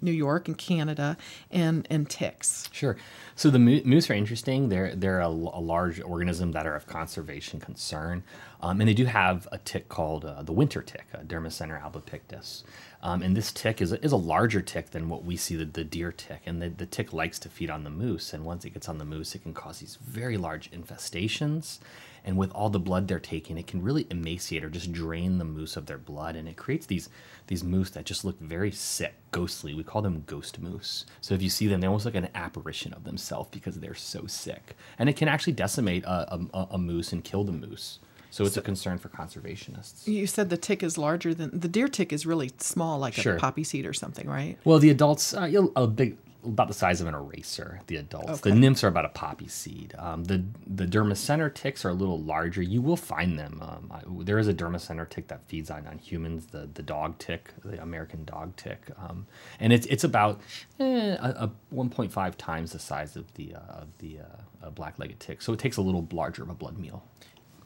[0.00, 1.16] New York and Canada
[1.50, 2.68] and, and ticks.
[2.72, 2.96] Sure.
[3.36, 4.68] So the moose are interesting.
[4.68, 8.22] They're they're a, a large organism that are of conservation concern,
[8.60, 12.64] um, and they do have a tick called uh, the winter tick, uh, Dermacentor albipictus.
[13.02, 15.66] Um, and this tick is a, is a larger tick than what we see the,
[15.66, 18.32] the deer tick, and the, the tick likes to feed on the moose.
[18.32, 21.80] And once it gets on the moose, it can cause these very large infestations
[22.24, 25.44] and with all the blood they're taking it can really emaciate or just drain the
[25.44, 27.08] moose of their blood and it creates these
[27.46, 31.42] these moose that just look very sick ghostly we call them ghost moose so if
[31.42, 35.08] you see them they almost like an apparition of themselves because they're so sick and
[35.08, 37.98] it can actually decimate a, a, a moose and kill the moose
[38.34, 40.08] so it's so, a concern for conservationists.
[40.08, 43.36] You said the tick is larger than the deer tick is really small, like sure.
[43.36, 44.58] a poppy seed or something, right?
[44.64, 47.80] Well, the adults, uh, a big about the size of an eraser.
[47.86, 48.50] The adults, okay.
[48.50, 49.94] the nymphs are about a poppy seed.
[49.98, 52.62] Um, the the dermacentor ticks are a little larger.
[52.62, 53.60] You will find them.
[53.62, 56.46] Um, I, there is a dermacentor tick that feeds on, on humans.
[56.46, 59.26] The the dog tick, the American dog tick, um,
[59.60, 60.40] and it's it's about
[60.78, 65.42] eh, a, a 1.5 times the size of the uh, of the uh, black-legged tick.
[65.42, 67.04] So it takes a little larger of a blood meal.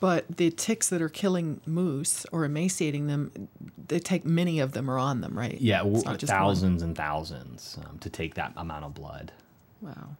[0.01, 3.49] But the ticks that are killing moose or emaciating them,
[3.89, 5.61] they take many of them are on them, right?
[5.61, 5.83] Yeah,
[6.19, 9.33] thousands and thousands um, to take that amount of blood.
[9.81, 10.17] Wow.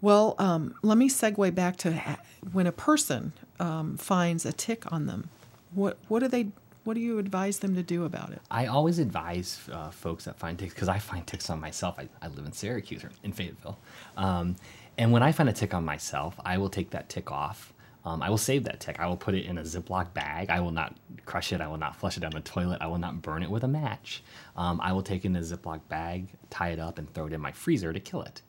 [0.00, 2.18] Well, um, let me segue back to
[2.52, 5.30] when a person um, finds a tick on them.
[5.72, 6.48] What what do they
[6.82, 8.40] what do you advise them to do about it?
[8.50, 11.98] I always advise uh, folks that find ticks because I find ticks on myself.
[11.98, 13.78] I, I live in Syracuse or in Fayetteville,
[14.16, 14.56] um,
[14.98, 17.71] and when I find a tick on myself, I will take that tick off
[18.04, 18.98] um, I will save that tick.
[18.98, 20.50] I will put it in a Ziploc bag.
[20.50, 21.60] I will not crush it.
[21.60, 22.78] I will not flush it down the toilet.
[22.80, 24.22] I will not burn it with a match.
[24.56, 27.32] Um, I will take it in a Ziploc bag, tie it up, and throw it
[27.32, 28.42] in my freezer to kill it.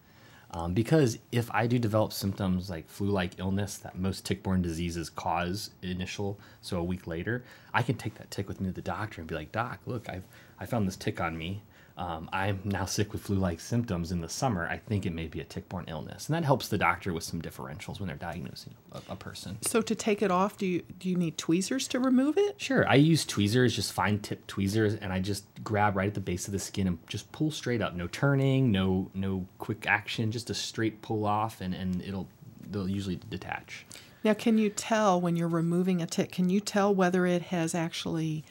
[0.52, 5.72] Um, because if I do develop symptoms like flu-like illness that most tick-borne diseases cause
[5.82, 9.20] initial, so a week later, I can take that tick with me to the doctor
[9.20, 10.24] and be like, Doc, look, I've
[10.60, 11.64] I found this tick on me
[11.96, 14.68] um, I'm now sick with flu like symptoms in the summer.
[14.68, 16.28] I think it may be a tick borne illness.
[16.28, 19.60] And that helps the doctor with some differentials when they're diagnosing a, a, person.
[19.62, 22.60] So, to take it off, do you, do you need tweezers to remove it?
[22.60, 22.88] Sure.
[22.90, 26.48] I use tweezers, just fine tip tweezers, and I just grab right at the base
[26.48, 27.94] of the skin and just pull straight up.
[27.94, 32.28] No turning, no no quick action, just a straight pull off, and, and it'll
[32.72, 33.86] they'll usually detach.
[34.24, 37.76] Now, can you tell when you're removing a tick, can you tell whether it has
[37.76, 38.44] actually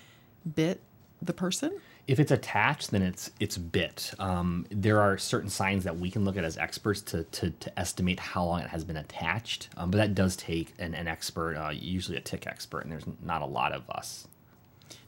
[0.55, 0.81] bit
[1.21, 1.81] the person?
[2.07, 4.13] If it's attached, then it's it's bit.
[4.19, 7.79] Um, there are certain signs that we can look at as experts to to, to
[7.79, 11.57] estimate how long it has been attached, um, but that does take an, an expert,
[11.57, 14.27] uh, usually a tick expert, and there's not a lot of us.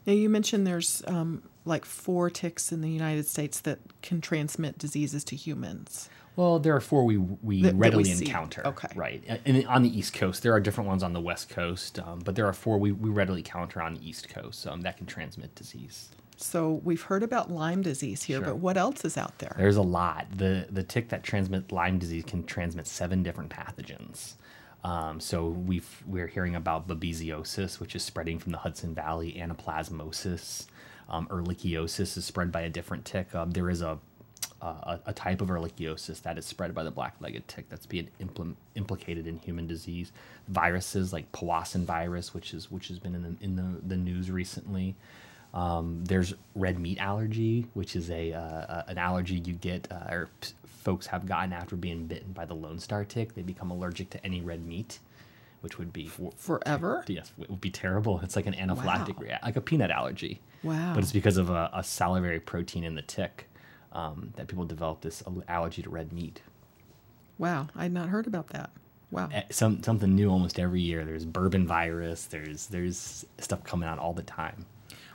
[0.06, 4.78] Now you mentioned there's um, like four ticks in the United States that can transmit
[4.78, 6.08] diseases to humans.
[6.36, 8.66] Well, there are four we we that, readily that we encounter.
[8.66, 8.88] Okay.
[8.94, 9.22] Right.
[9.44, 12.34] And on the East Coast, there are different ones on the West Coast, um, but
[12.34, 15.54] there are four we, we readily encounter on the East Coast um, that can transmit
[15.54, 16.10] disease.
[16.36, 18.46] So we've heard about Lyme disease here, sure.
[18.46, 19.54] but what else is out there?
[19.56, 20.26] There's a lot.
[20.36, 24.34] The the tick that transmits Lyme disease can transmit seven different pathogens.
[24.82, 30.66] Um, so we we're hearing about babesiosis, which is spreading from the Hudson Valley, anaplasmosis,
[31.08, 33.34] um, ehrlichiosis is spread by a different tick.
[33.34, 33.98] Um, there is a,
[34.60, 38.56] a, a type of ehrlichiosis that is spread by the black-legged tick that's being impl-
[38.74, 40.12] implicated in human disease.
[40.48, 44.30] Viruses like Powassan virus, which is which has been in the, in the, the news
[44.30, 44.96] recently.
[45.54, 50.28] Um, there's red meat allergy, which is a uh, an allergy you get uh, or
[50.40, 53.34] p- folks have gotten after being bitten by the Lone Star tick.
[53.34, 54.98] They become allergic to any red meat,
[55.60, 57.04] which would be forever.
[57.06, 58.18] Yes, it would be terrible.
[58.24, 59.22] It's like an anaphylactic wow.
[59.22, 60.40] reaction, like a peanut allergy.
[60.64, 60.92] Wow!
[60.92, 63.48] But it's because of a, a salivary protein in the tick
[63.92, 66.42] um, that people develop this allergy to red meat.
[67.38, 68.70] Wow, I had not heard about that.
[69.12, 69.28] Wow.
[69.32, 71.04] Eh, some something new almost every year.
[71.04, 72.24] There's bourbon virus.
[72.24, 74.66] There's there's stuff coming out all the time.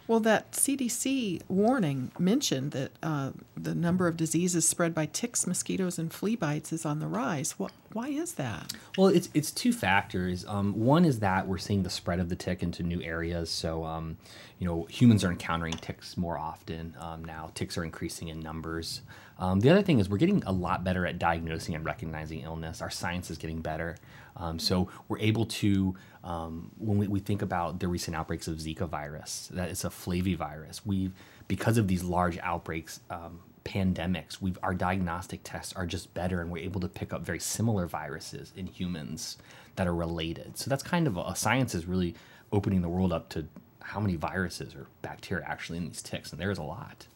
[0.10, 6.00] Well, that CDC warning mentioned that uh, the number of diseases spread by ticks, mosquitoes,
[6.00, 7.52] and flea bites is on the rise.
[7.60, 8.74] What, why is that?
[8.98, 10.46] Well, it's it's two factors.
[10.48, 13.50] Um, one is that we're seeing the spread of the tick into new areas.
[13.50, 14.18] So, um,
[14.60, 17.52] you know, humans are encountering ticks more often um, now.
[17.56, 19.02] Ticks are increasing in numbers.
[19.40, 22.82] Um, the other thing is we're getting a lot better at diagnosing and recognizing illness.
[22.82, 23.96] Our science is getting better.
[24.36, 28.56] Um, so we're able to, um, when we, we, think about the recent outbreaks of
[28.58, 30.82] Zika virus, that it's a flavivirus.
[30.86, 31.12] We,
[31.48, 36.52] because of these large outbreaks, um, pandemics, we've our diagnostic tests are just better, and
[36.52, 39.38] we're able to pick up very similar viruses in humans
[39.76, 40.58] that are related.
[40.58, 42.16] So that's kind of a, science is really
[42.52, 43.46] opening the world up to
[43.82, 47.08] how many viruses or bacteria actually in these ticks, and there's a lot.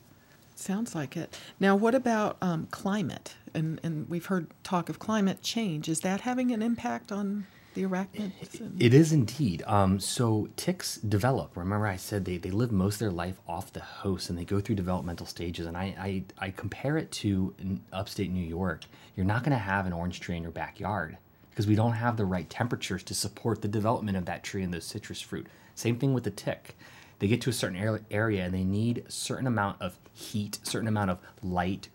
[0.56, 1.38] Sounds like it.
[1.60, 3.36] Now, what about um, climate?
[3.54, 5.90] And, and we've heard talk of climate change.
[5.90, 8.60] Is that having an impact on the arachnids?
[8.60, 9.64] and- It is indeed.
[9.66, 11.56] Um, so ticks develop.
[11.58, 14.46] Remember, I said they, they live most of their life off the host and they
[14.46, 15.66] go through developmental stages.
[15.66, 17.54] And I, I, I compare it to
[17.92, 18.82] upstate New York.
[19.16, 21.18] You're not going to have an orange tree in your backyard
[21.50, 24.74] because we don't have the right temperatures to support the development of that tree and
[24.74, 25.48] those citrus fruit.
[25.76, 26.76] Same thing with the tick.
[27.20, 30.88] They get to a certain area and they need a certain amount of heat, certain
[30.88, 31.88] amount of light,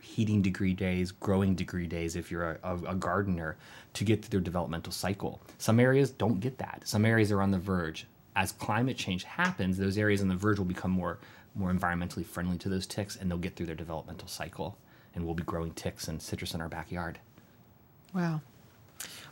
[0.00, 3.56] heating degree days, growing degree days if you're a, a, a gardener
[3.94, 5.40] to get through their developmental cycle.
[5.58, 6.82] Some areas don't get that.
[6.84, 8.06] Some areas are on the verge.
[8.34, 11.18] As climate change happens, those areas on the verge will become more
[11.54, 14.78] more environmentally friendly to those ticks and they'll get through their developmental cycle
[15.14, 17.18] and we'll be growing ticks and citrus in our backyard.
[18.14, 18.40] Wow.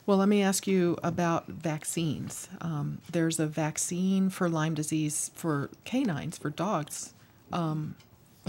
[0.06, 2.48] Well, let me ask you about vaccines.
[2.60, 7.14] Um, there's a vaccine for Lyme disease for canines, for dogs,
[7.52, 7.94] um,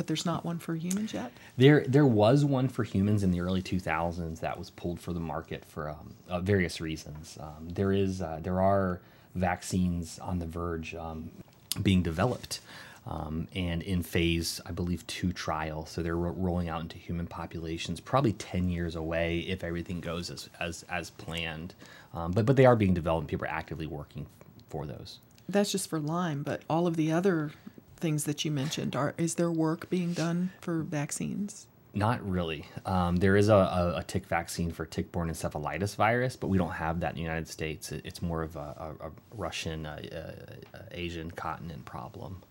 [0.01, 1.31] but there's not one for humans yet.
[1.57, 5.19] There, there was one for humans in the early 2000s that was pulled for the
[5.19, 7.37] market for um, uh, various reasons.
[7.39, 8.99] Um, there is, uh, there are
[9.35, 11.29] vaccines on the verge um,
[11.83, 12.61] being developed,
[13.05, 15.85] um, and in phase, I believe, two trial.
[15.85, 20.31] So they're ro- rolling out into human populations, probably 10 years away if everything goes
[20.31, 21.75] as as, as planned.
[22.15, 23.25] Um, but but they are being developed.
[23.25, 24.25] and People are actively working
[24.67, 25.19] for those.
[25.47, 27.51] That's just for Lyme, but all of the other
[28.01, 31.67] things that you mentioned are is there work being done for vaccines?
[31.93, 32.65] Not really.
[32.85, 36.71] Um, there is a, a, a tick vaccine for tick-borne encephalitis virus, but we don't
[36.71, 37.91] have that in the United States.
[37.91, 40.01] It, it's more of a, a, Russian, uh,
[40.73, 42.43] uh, Asian continent problem.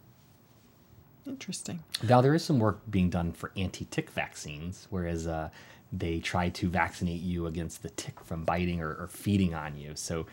[1.26, 1.82] Interesting.
[2.06, 5.48] Now there is some work being done for anti-tick vaccines, whereas uh,
[5.90, 9.92] they try to vaccinate you against the tick from biting or, or feeding on you.
[9.94, 10.26] So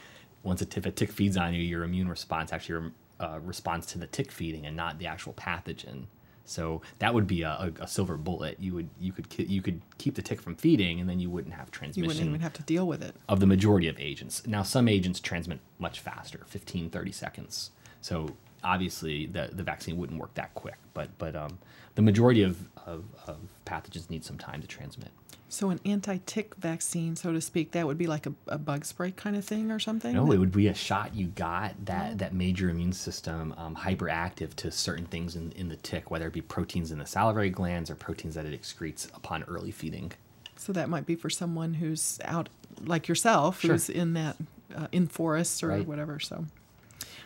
[0.44, 3.86] once a, t- if a tick feeds on you, your immune response actually uh, responds
[3.88, 6.06] to the tick feeding and not the actual pathogen.
[6.46, 8.58] So that would be a, a, a silver bullet.
[8.60, 11.30] You would you could ki- you could keep the tick from feeding, and then you
[11.30, 12.04] wouldn't have transmission.
[12.04, 13.16] You wouldn't even have to deal with it.
[13.28, 14.48] of the majority of agents.
[14.48, 17.72] Now, some agents transmit much faster, 15, 30 seconds.
[18.00, 20.78] So obviously, the, the vaccine wouldn't work that quick.
[20.94, 21.60] But but um,
[21.96, 25.10] the majority of, of, of pathogens need some time to transmit.
[25.50, 29.12] So an anti-tick vaccine, so to speak, that would be like a, a bug spray
[29.12, 30.14] kind of thing or something.
[30.14, 33.74] No, it would be a shot you got that, that made your immune system um,
[33.76, 37.50] hyperactive to certain things in, in the tick, whether it be proteins in the salivary
[37.50, 40.12] glands or proteins that it excretes upon early feeding.
[40.58, 42.50] So that might be for someone who's out,
[42.84, 43.72] like yourself, Sure.
[43.72, 44.36] who's in that
[44.76, 45.88] uh, in forests or Right.
[45.88, 46.20] whatever.
[46.20, 46.46] So,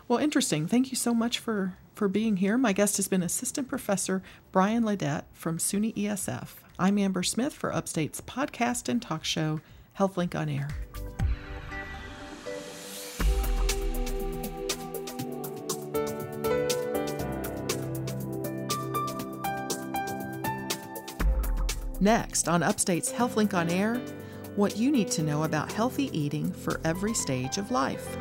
[0.08, 0.68] well, interesting.
[0.68, 2.58] Thank you so much for for being here.
[2.58, 6.50] My guest has been Assistant Professor Brian Leydet from SUNY ESF.
[6.80, 9.62] I'm Amber Smith for Upstate's podcast and talk show
[10.00, 10.70] HealthLink on Air.
[22.00, 24.02] Next on Upstate's HealthLink on Air,
[24.56, 28.18] what you need to know about healthy eating for every stage of life.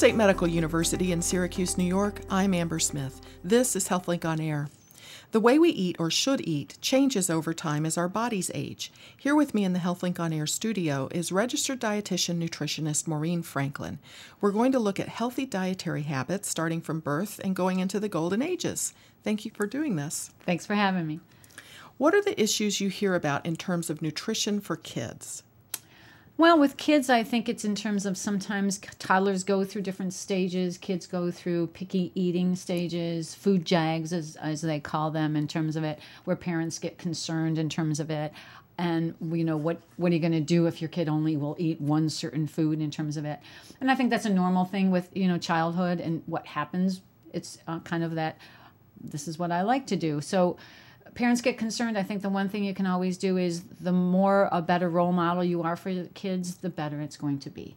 [0.00, 3.20] Upstate Medical University in Syracuse, New York, I'm Amber Smith.
[3.44, 4.70] This is HealthLink on Air.
[5.32, 8.90] The way we eat or should eat changes over time as our bodies age.
[9.14, 13.98] Here with me in the HealthLink on Air studio is registered dietitian nutritionist Maureen Franklin.
[14.40, 18.08] We're going to look at healthy dietary habits starting from birth and going into the
[18.08, 18.94] golden ages.
[19.22, 20.30] Thank you for doing this.
[20.46, 21.20] Thanks for having me.
[21.98, 25.42] What are the issues you hear about in terms of nutrition for kids?
[26.36, 30.78] Well, with kids, I think it's in terms of sometimes toddlers go through different stages.
[30.78, 35.76] Kids go through picky eating stages, food jags, as, as they call them, in terms
[35.76, 38.32] of it, where parents get concerned in terms of it.
[38.78, 39.82] And you know what?
[39.98, 42.80] What are you going to do if your kid only will eat one certain food
[42.80, 43.38] in terms of it?
[43.78, 47.02] And I think that's a normal thing with you know childhood and what happens.
[47.34, 48.38] It's uh, kind of that.
[48.98, 50.22] This is what I like to do.
[50.22, 50.56] So
[51.14, 54.48] parents get concerned, I think the one thing you can always do is the more
[54.52, 57.76] a better role model you are for kids, the better it's going to be.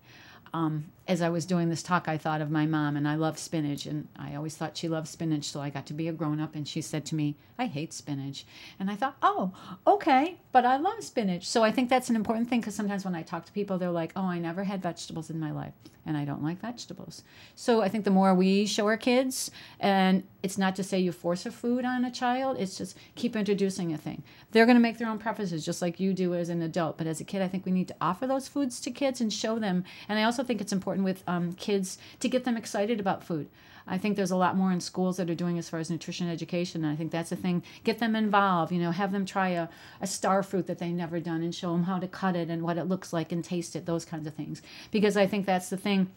[0.53, 3.37] Um, as I was doing this talk, I thought of my mom, and I love
[3.37, 5.45] spinach, and I always thought she loved spinach.
[5.45, 7.91] So I got to be a grown up, and she said to me, "I hate
[7.91, 8.45] spinach,"
[8.79, 9.51] and I thought, "Oh,
[9.85, 13.15] okay, but I love spinach." So I think that's an important thing because sometimes when
[13.15, 15.73] I talk to people, they're like, "Oh, I never had vegetables in my life,
[16.05, 17.23] and I don't like vegetables."
[17.53, 19.51] So I think the more we show our kids,
[19.81, 23.35] and it's not to say you force a food on a child; it's just keep
[23.35, 24.23] introducing a thing.
[24.51, 26.97] They're going to make their own preferences, just like you do as an adult.
[26.97, 29.33] But as a kid, I think we need to offer those foods to kids and
[29.33, 29.83] show them.
[30.07, 33.47] And I also think it's important with um, kids to get them excited about food.
[33.87, 36.29] I think there's a lot more in schools that are doing as far as nutrition
[36.29, 36.83] education.
[36.83, 37.63] And I think that's a thing.
[37.83, 39.67] Get them involved, you know, have them try a,
[39.99, 42.61] a star fruit that they've never done and show them how to cut it and
[42.61, 44.61] what it looks like and taste it, those kinds of things.
[44.91, 46.11] Because I think that's the thing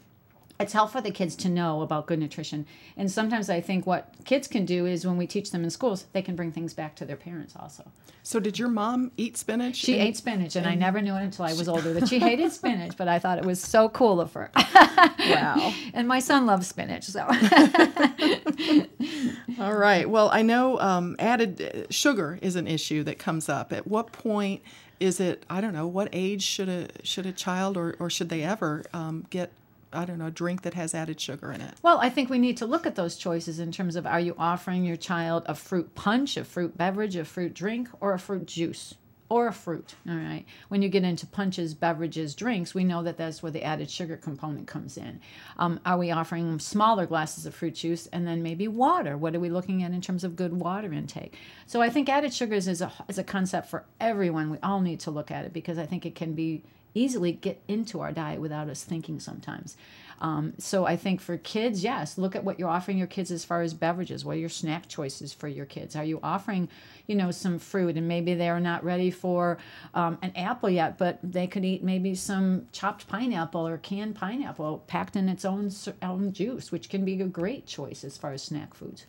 [0.59, 2.67] it's helpful for the kids to know about good nutrition.
[2.97, 6.07] And sometimes I think what kids can do is when we teach them in schools,
[6.13, 7.85] they can bring things back to their parents also.
[8.23, 9.77] So, did your mom eat spinach?
[9.77, 12.19] She ate spinach, and, and I never knew it until I was older that she
[12.19, 14.51] hated spinach, but I thought it was so cool of her.
[14.57, 15.73] wow.
[15.95, 17.21] and my son loves spinach, so.
[19.61, 20.11] All right.
[20.11, 23.73] Well, I know um, added uh, sugar is an issue that comes up.
[23.73, 24.61] At what point
[24.99, 28.29] is it, I don't know, what age should a, should a child or, or should
[28.29, 29.53] they ever um, get
[29.93, 31.75] I don't know, drink that has added sugar in it?
[31.83, 34.35] Well, I think we need to look at those choices in terms of are you
[34.39, 38.47] offering your child a fruit punch, a fruit beverage, a fruit drink, or a fruit
[38.47, 38.95] juice?
[39.29, 40.45] Or a fruit, all right.
[40.69, 44.17] When you get into punches, beverages, drinks, we know that that's where the added sugar
[44.17, 45.21] component comes in.
[45.59, 49.17] Um, are we offering smaller glasses of fruit juice and then maybe water?
[49.17, 51.35] What are we looking at in terms of good water intake?
[51.67, 54.49] So I think added sugars is a is a concept for everyone.
[54.49, 56.63] We all need to look at it because I think it can be
[56.97, 59.77] easily get into our diet without us thinking sometimes.
[60.21, 63.45] Um, so I think for kids, yes, look at what you're offering your kids as
[63.45, 64.25] far as beverages.
[64.25, 65.95] What are your snack choices for your kids?
[65.95, 66.69] Are you offering,
[67.07, 69.59] you know, some fruit and maybe they're not ready for
[69.93, 74.85] um, an apple yet, but they could eat maybe some chopped pineapple or canned pineapple
[74.87, 75.71] packed in its own
[76.03, 79.07] own juice, which can be a great choice as far as snack foods.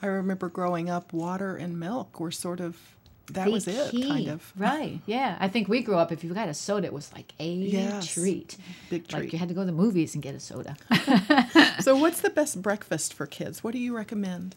[0.00, 2.95] I remember growing up, water and milk were sort of
[3.32, 4.08] that the was it, key.
[4.08, 4.52] kind of.
[4.56, 5.00] Right.
[5.06, 5.36] Yeah.
[5.40, 8.12] I think we grew up, if you got a soda, it was like a yes.
[8.12, 8.56] treat.
[8.90, 9.22] Big treat.
[9.24, 10.76] Like you had to go to the movies and get a soda.
[11.80, 13.62] so, what's the best breakfast for kids?
[13.62, 14.54] What do you recommend?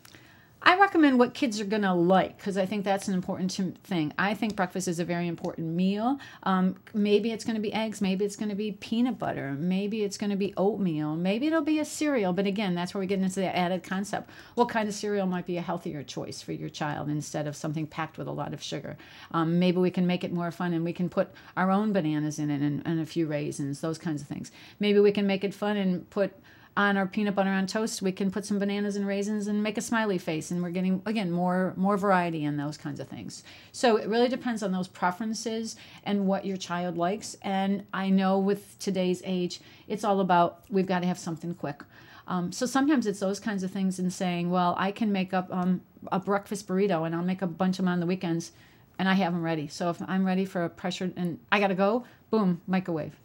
[0.61, 3.51] I recommend what kids are going to like because I think that's an important
[3.83, 4.13] thing.
[4.17, 6.19] I think breakfast is a very important meal.
[6.43, 8.01] Um, maybe it's going to be eggs.
[8.01, 9.55] Maybe it's going to be peanut butter.
[9.57, 11.15] Maybe it's going to be oatmeal.
[11.15, 12.33] Maybe it'll be a cereal.
[12.33, 14.29] But again, that's where we get into the added concept.
[14.55, 17.87] What kind of cereal might be a healthier choice for your child instead of something
[17.87, 18.97] packed with a lot of sugar?
[19.31, 22.37] Um, maybe we can make it more fun and we can put our own bananas
[22.37, 24.51] in it and, and a few raisins, those kinds of things.
[24.79, 26.33] Maybe we can make it fun and put
[26.77, 29.77] on our peanut butter on toast we can put some bananas and raisins and make
[29.77, 33.43] a smiley face and we're getting again more more variety in those kinds of things.
[33.71, 38.39] So it really depends on those preferences and what your child likes and i know
[38.39, 41.83] with today's age it's all about we've got to have something quick.
[42.27, 45.51] Um, so sometimes it's those kinds of things and saying well i can make up
[45.51, 48.51] um, a breakfast burrito and i'll make a bunch of them on the weekends
[48.97, 49.67] and i have them ready.
[49.67, 53.19] So if i'm ready for a pressure and i gotta go boom microwave.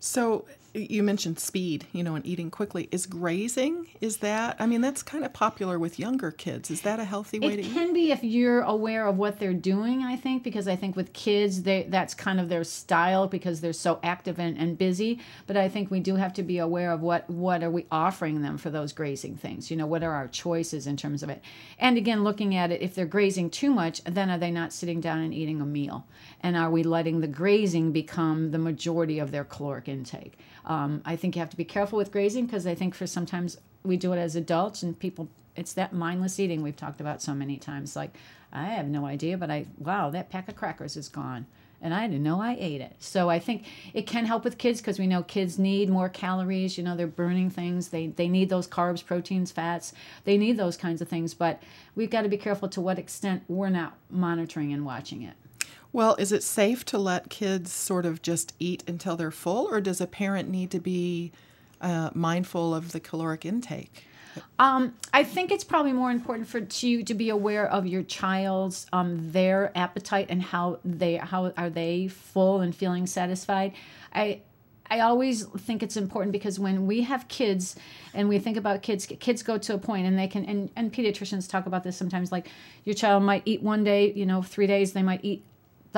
[0.00, 2.88] So you mentioned speed, you know, and eating quickly.
[2.90, 6.70] Is grazing, is that, I mean, that's kind of popular with younger kids.
[6.70, 7.66] Is that a healthy way it to eat?
[7.66, 10.96] It can be if you're aware of what they're doing, I think, because I think
[10.96, 15.20] with kids, they that's kind of their style because they're so active and, and busy.
[15.46, 18.42] But I think we do have to be aware of what, what are we offering
[18.42, 19.70] them for those grazing things?
[19.70, 21.42] You know, what are our choices in terms of it?
[21.78, 25.00] And again, looking at it, if they're grazing too much, then are they not sitting
[25.00, 26.06] down and eating a meal?
[26.42, 30.38] And are we letting the grazing become the majority of their caloric intake?
[30.68, 33.56] Um, I think you have to be careful with grazing because I think for sometimes
[33.82, 37.34] we do it as adults and people, it's that mindless eating we've talked about so
[37.34, 37.96] many times.
[37.96, 38.14] Like,
[38.52, 41.46] I have no idea, but I, wow, that pack of crackers is gone.
[41.80, 42.96] And I didn't know I ate it.
[42.98, 43.64] So I think
[43.94, 46.76] it can help with kids because we know kids need more calories.
[46.76, 47.88] You know, they're burning things.
[47.88, 49.92] They, they need those carbs, proteins, fats.
[50.24, 51.34] They need those kinds of things.
[51.34, 51.62] But
[51.94, 55.34] we've got to be careful to what extent we're not monitoring and watching it.
[55.92, 59.80] Well, is it safe to let kids sort of just eat until they're full, or
[59.80, 61.32] does a parent need to be
[61.80, 64.04] uh, mindful of the caloric intake?
[64.58, 68.86] Um, I think it's probably more important for you to be aware of your child's
[68.92, 73.72] um, their appetite and how they how are they full and feeling satisfied.
[74.12, 74.42] I
[74.90, 77.76] I always think it's important because when we have kids
[78.14, 80.92] and we think about kids, kids go to a point and they can, and, and
[80.92, 82.48] pediatricians talk about this sometimes, like
[82.84, 85.44] your child might eat one day, you know, three days, they might eat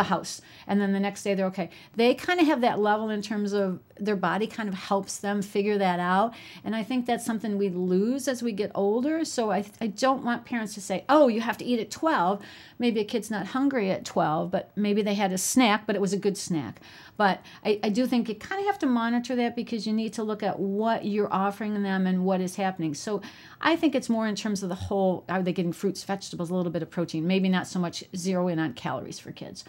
[0.00, 0.40] the house.
[0.66, 1.68] And then the next day they're okay.
[1.94, 5.42] They kind of have that level in terms of their body kind of helps them
[5.42, 6.34] figure that out.
[6.64, 9.24] And i think that's something we lose as we get older.
[9.24, 12.42] So i, I don't want parents to say oh you have to eat at 12
[12.78, 16.00] maybe a kid's not hungry at 12 but maybe they had a snack but it
[16.00, 16.80] was a good snack.
[17.16, 20.14] But I, I do think you kind of have to monitor that because you need
[20.14, 22.94] to look at what you're offering them and what is happening.
[22.94, 23.20] So
[23.60, 26.54] I think it's more in terms of the whole are they getting fruits, vegetables, a
[26.54, 29.64] little bit of protein, maybe not so much zero in on calories for kids.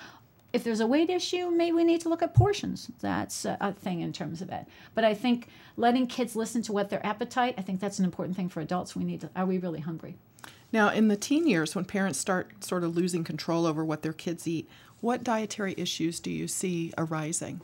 [0.54, 2.92] If there's a weight issue, maybe we need to look at portions.
[3.00, 4.66] That's a, a thing in terms of it.
[4.94, 5.48] But I think
[5.78, 8.96] letting kids listen to what their appetite, I think that's an important thing for adults.
[8.96, 10.18] We need to, are we really hungry?
[10.74, 14.14] Now, in the teen years, when parents start sort of losing control over what their
[14.14, 14.70] kids eat,
[15.02, 17.62] what dietary issues do you see arising?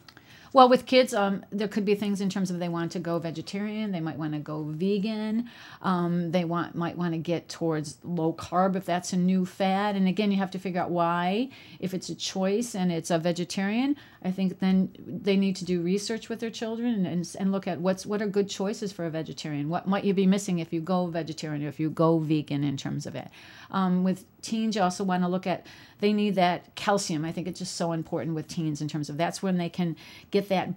[0.58, 3.20] Well, with kids, um, there could be things in terms of they want to go
[3.20, 5.52] vegetarian, they might want to go vegan,
[5.84, 9.96] um, they want might want to get towards low carb if that's a new fad.
[9.96, 11.50] And again, you have to figure out why.
[11.80, 13.98] If it's a choice and it's a vegetarian,
[14.28, 17.80] I think then they need to do research with their children and, and, look at
[17.80, 19.70] what's what are good choices for a vegetarian.
[19.70, 22.76] What might you be missing if you go vegetarian or if you go vegan in
[22.76, 23.30] terms of it.
[23.72, 25.66] Um, with teens, you also want to look at
[26.02, 27.24] they need that calcium.
[27.24, 29.96] I think it's just so important with teens in terms of that's when they can
[30.30, 30.74] get that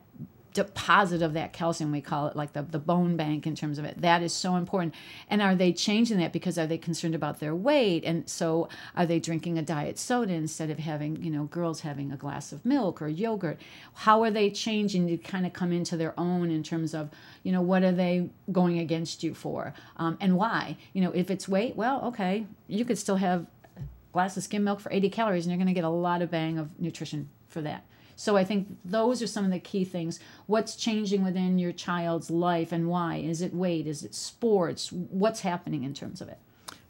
[0.53, 3.85] deposit of that calcium we call it like the, the bone bank in terms of
[3.85, 4.01] it.
[4.01, 4.95] That is so important.
[5.29, 8.05] And are they changing that because are they concerned about their weight?
[8.05, 12.13] And so are they drinking a diet soda instead of having you know girls having
[12.13, 13.61] a glass of milk or yogurt?
[13.95, 17.11] How are they changing to kind of come into their own in terms of
[17.43, 19.73] you know what are they going against you for?
[19.97, 20.77] Um, and why?
[20.93, 23.47] You know if it's weight well okay you could still have
[23.77, 23.83] a
[24.13, 26.31] glass of skim milk for 80 calories and you're going to get a lot of
[26.31, 27.85] bang of nutrition for that
[28.21, 30.21] so I think those are some of the key things.
[30.45, 33.17] What's changing within your child's life and why?
[33.17, 33.87] Is it weight?
[33.87, 34.93] Is it sports?
[34.93, 36.37] What's happening in terms of it?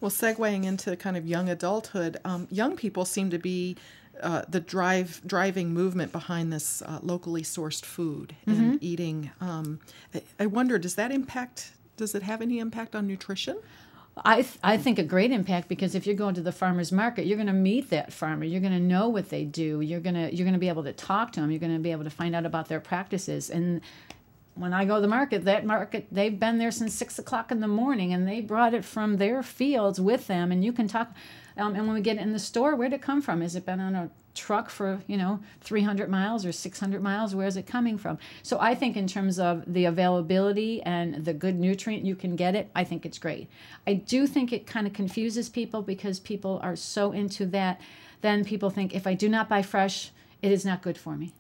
[0.01, 3.77] Well, segueing into kind of young adulthood, um, young people seem to be
[4.21, 8.77] uh, the drive driving movement behind this uh, locally sourced food and mm-hmm.
[8.81, 9.31] eating.
[9.41, 9.79] Um,
[10.13, 11.71] I, I wonder, does that impact?
[11.97, 13.57] Does it have any impact on nutrition?
[14.25, 17.27] I, th- I think a great impact because if you're going to the farmers market,
[17.27, 18.45] you're going to meet that farmer.
[18.45, 19.81] You're going to know what they do.
[19.81, 21.51] You're going to you're going to be able to talk to them.
[21.51, 23.49] You're going to be able to find out about their practices.
[23.49, 23.81] And
[24.55, 27.61] when I go to the market, that market they've been there since six o'clock in
[27.61, 30.53] the morning, and they brought it from their fields with them.
[30.53, 31.15] And you can talk.
[31.57, 33.41] Um, and when we get it in the store, where'd it come from?
[33.41, 37.35] Has it been on a truck for you know 300 miles or 600 miles?
[37.35, 38.19] Where is it coming from?
[38.43, 42.55] So i think in terms of the availability and the good nutrient you can get
[42.55, 43.49] it i think it's great.
[43.87, 47.81] I do think it kind of confuses people because people are so into that
[48.21, 50.11] then people think if i do not buy fresh
[50.43, 51.33] it is not good for me.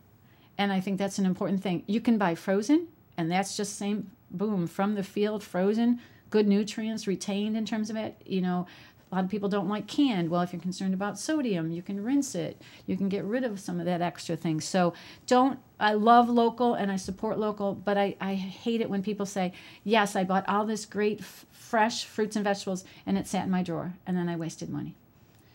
[0.58, 1.84] And i think that's an important thing.
[1.86, 6.00] You can buy frozen and that's just same boom from the field frozen
[6.30, 8.66] good nutrients retained in terms of it you know
[9.10, 10.30] a lot of people don't like canned.
[10.30, 12.62] Well, if you're concerned about sodium, you can rinse it.
[12.86, 14.60] You can get rid of some of that extra thing.
[14.60, 14.94] So
[15.26, 19.26] don't, I love local and I support local, but I, I hate it when people
[19.26, 19.52] say,
[19.82, 23.62] yes, I bought all this great fresh fruits and vegetables and it sat in my
[23.62, 24.94] drawer and then I wasted money.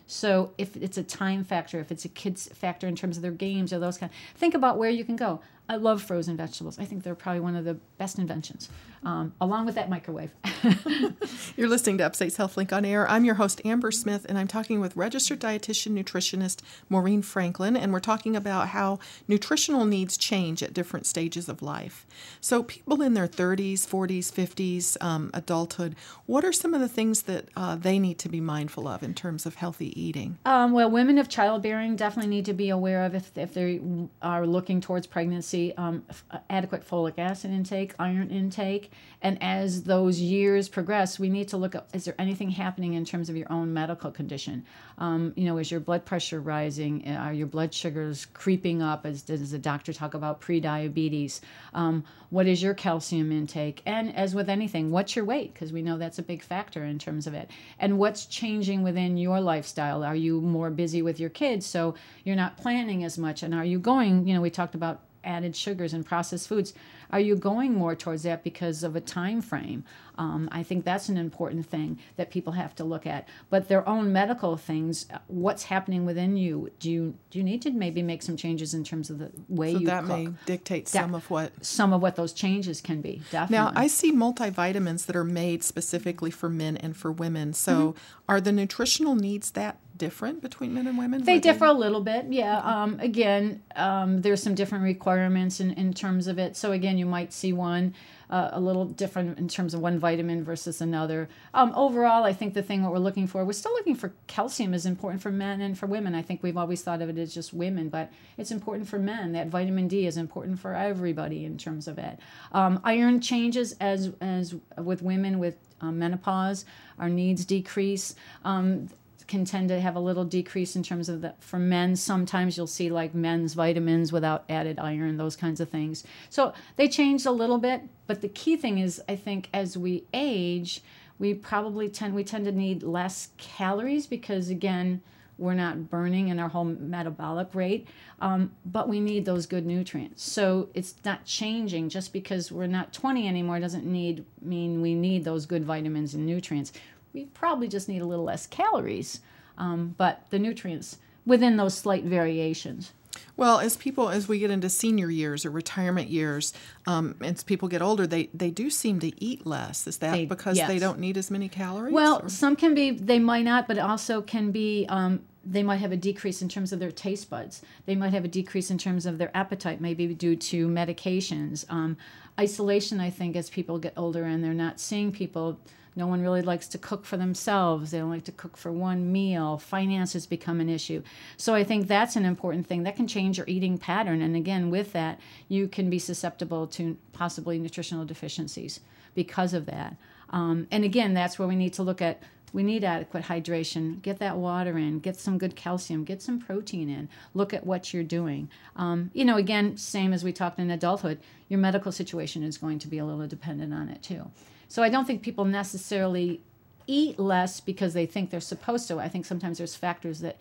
[0.07, 3.31] So if it's a time factor, if it's a kids factor in terms of their
[3.31, 5.41] games or those kind, think about where you can go.
[5.67, 6.77] I love frozen vegetables.
[6.77, 8.69] I think they're probably one of the best inventions,
[9.03, 10.31] um, along with that microwave.
[11.57, 13.09] You're listening to Upstate's HealthLink on Air.
[13.09, 17.91] I'm your host, Amber Smith, and I'm talking with registered dietitian nutritionist Maureen Franklin, and
[17.91, 22.05] we're talking about how nutritional needs change at different stages of life.
[22.41, 25.95] So, people in their 30s, 40s, 50s, um, adulthood,
[26.27, 29.15] what are some of the things that uh, they need to be mindful of in
[29.15, 30.37] terms of healthy eating?
[30.45, 33.81] Um, well, women of childbearing definitely need to be aware of if, if they
[34.21, 36.03] are looking towards pregnancy, um,
[36.49, 38.91] adequate folic acid intake, iron intake,
[39.21, 43.05] and as those years progress, we need to look at is there anything happening in
[43.05, 44.65] terms of your own medical condition?
[44.97, 47.07] Um, you know, is your blood pressure rising?
[47.07, 49.05] Are your blood sugars creeping up?
[49.05, 51.41] As does the doctor talk about prediabetes?
[51.73, 53.81] Um, what is your calcium intake?
[53.85, 55.53] And as with anything, what's your weight?
[55.53, 57.49] Because we know that's a big factor in terms of it.
[57.79, 60.03] And what's changing within your lifestyle?
[60.03, 63.43] Are you more busy with your kids, so you're not planning as much?
[63.43, 64.27] And are you going?
[64.27, 66.73] You know, we talked about added sugars and processed foods.
[67.11, 69.83] Are you going more towards that because of a time frame?
[70.17, 73.27] Um, i think that's an important thing that people have to look at.
[73.49, 77.61] But their own medical things uh, what's happening within you do you do you need
[77.63, 80.17] to maybe make some changes in terms of the way so you that cook?
[80.17, 83.57] may dictate some of what some of what those changes can be definitely.
[83.57, 87.53] Now i see multivitamins that are made specifically for men and for women.
[87.53, 87.99] So mm-hmm.
[88.29, 91.23] are the nutritional needs that different between men and women?
[91.23, 92.59] They differ a little bit, yeah.
[92.59, 96.55] Um, again, um, there's some different requirements in, in terms of it.
[96.55, 97.93] So again, you might see one
[98.29, 101.29] uh, a little different in terms of one vitamin versus another.
[101.53, 104.73] Um, overall, I think the thing what we're looking for, we're still looking for calcium
[104.73, 106.15] is important for men and for women.
[106.15, 109.33] I think we've always thought of it as just women, but it's important for men.
[109.33, 112.19] That vitamin D is important for everybody in terms of it.
[112.51, 116.65] Um, iron changes as as with women with um, menopause,
[116.97, 118.15] our needs decrease.
[118.43, 118.89] Um,
[119.27, 122.67] can tend to have a little decrease in terms of the for men sometimes you'll
[122.67, 126.03] see like men's vitamins without added iron those kinds of things.
[126.29, 130.05] So they changed a little bit but the key thing is i think as we
[130.13, 130.81] age
[131.17, 135.01] we probably tend we tend to need less calories because again
[135.37, 137.87] we're not burning in our whole metabolic rate
[138.19, 140.23] um, but we need those good nutrients.
[140.23, 141.89] So it's not changing.
[141.89, 146.25] Just because we're not 20 anymore doesn't need mean we need those good vitamins and
[146.25, 146.71] nutrients
[147.15, 149.21] we probably just need a little less calories,
[149.57, 152.91] um, but the nutrients within those slight variations.
[153.37, 156.53] Well, as people, as we get into senior years or retirement years,
[156.85, 159.87] um, as people get older, they, they do seem to eat less.
[159.87, 161.93] Is that They- because they don't need as many calories?
[161.93, 165.77] Well, or- some can be, they might not, but also can be, um, they might
[165.77, 167.61] have a decrease in terms of their taste buds.
[167.85, 171.65] They might have a decrease in terms of their appetite, maybe due to medications.
[171.69, 171.95] Um,
[172.37, 175.57] isolation, I think, as people get older and they're not seeing people,
[175.95, 177.91] no one really likes to cook for themselves.
[177.91, 179.57] They don't like to cook for one meal.
[179.57, 181.01] Finances become an issue.
[181.37, 182.83] So I think that's an important thing.
[182.83, 184.21] That can change your eating pattern.
[184.21, 188.81] And again, with that, you can be susceptible to possibly nutritional deficiencies
[189.13, 189.95] because of that.
[190.31, 192.21] Um, and again, that's where we need to look at.
[192.51, 194.01] We need adequate hydration.
[194.01, 194.99] Get that water in.
[194.99, 196.03] Get some good calcium.
[196.03, 197.09] Get some protein in.
[197.33, 198.49] Look at what you're doing.
[198.75, 201.19] Um, you know, again, same as we talked in adulthood,
[201.49, 204.31] your medical situation is going to be a little dependent on it too.
[204.75, 206.41] So I don't think people necessarily
[206.85, 208.99] eat less because they think they're supposed to.
[208.99, 210.35] I think sometimes there's factors that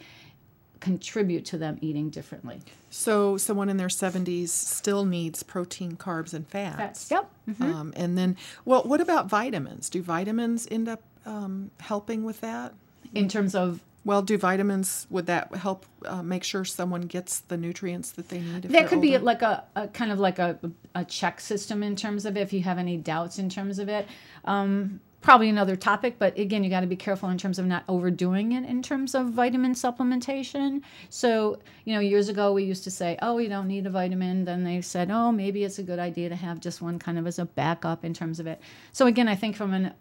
[0.80, 2.60] contribute to them eating differently.
[2.90, 7.12] so someone in their 70s still needs protein, carbs, and fats.
[7.12, 7.30] Yep.
[7.60, 9.88] Um, and then, well, what about vitamins?
[9.88, 12.74] Do vitamins end up um, helping with that?
[13.14, 17.56] In terms of Well, do vitamins would that help uh, make sure someone gets the
[17.56, 18.64] nutrients that they need?
[18.64, 20.58] That could be like a, a kind of like a,
[20.94, 23.88] a check system in terms of it, if you have any doubts in terms of
[23.88, 24.06] it.
[24.44, 27.82] Um, probably another topic but again you got to be careful in terms of not
[27.88, 30.82] overdoing it in terms of vitamin supplementation.
[31.08, 34.44] So you know years ago we used to say oh you don't need a vitamin.
[34.44, 37.26] Then they said oh maybe it's a good idea to have just one kind of
[37.26, 38.60] as a backup in terms of it.
[38.92, 39.94] So again i think from an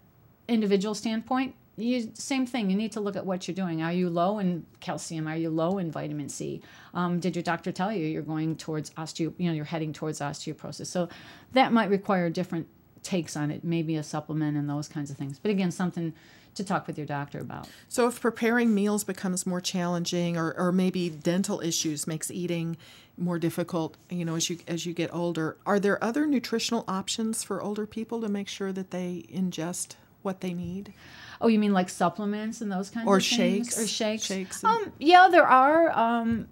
[0.46, 2.70] individual standpoint you same thing.
[2.70, 3.82] You need to look at what you're doing.
[3.82, 5.26] Are you low in calcium?
[5.26, 6.62] Are you low in vitamin c?
[6.92, 10.20] Um, did your doctor tell you you're going towards osteo you know you're heading towards
[10.20, 10.86] osteoporosis?
[10.86, 11.08] So
[11.52, 12.68] that might require different
[13.02, 15.38] takes on it maybe a supplement and those kinds of things.
[15.38, 16.14] But again something
[16.54, 17.68] to talk with your doctor about.
[17.88, 22.76] So if preparing meals becomes more challenging or, or maybe dental issues makes eating
[23.16, 27.42] more difficult, you know, as you as you get older, are there other nutritional options
[27.42, 30.92] for older people to make sure that they ingest what they need?
[31.40, 33.68] Oh you mean like supplements and those kinds Or of things?
[33.78, 33.82] Or shakes?
[33.82, 34.26] or shakes?
[34.26, 36.48] Shakes um yeah there are um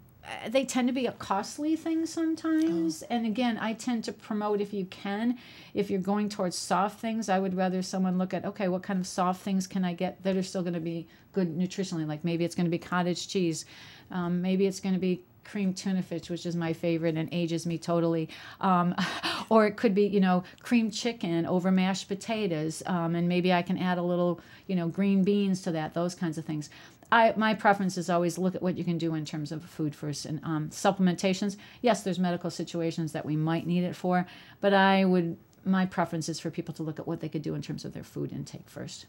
[0.48, 3.02] they tend to be a costly thing sometimes.
[3.02, 5.38] And again i tend to promote if you can
[5.74, 9.00] if you're going towards soft things i would rather someone look at okay what kind
[9.00, 12.06] of soft things can i get that are still going to be good nutritionally?
[12.06, 13.64] Like maybe it's going to be cottage cheese.
[14.10, 17.66] Um, maybe it's going to be cream tuna fish which is my favorite and ages
[17.66, 18.28] me totally
[18.60, 18.94] um,
[19.48, 23.62] or it could be you know cream chicken over mashed potatoes um, and maybe i
[23.62, 26.70] can add a little you know green beans to that those kinds of things
[27.12, 29.94] I, my preference is always look at what you can do in terms of food
[29.94, 31.58] first and um, supplementations.
[31.82, 34.26] Yes, there's medical situations that we might need it for,
[34.62, 37.54] but I would my preference is for people to look at what they could do
[37.54, 39.06] in terms of their food intake first.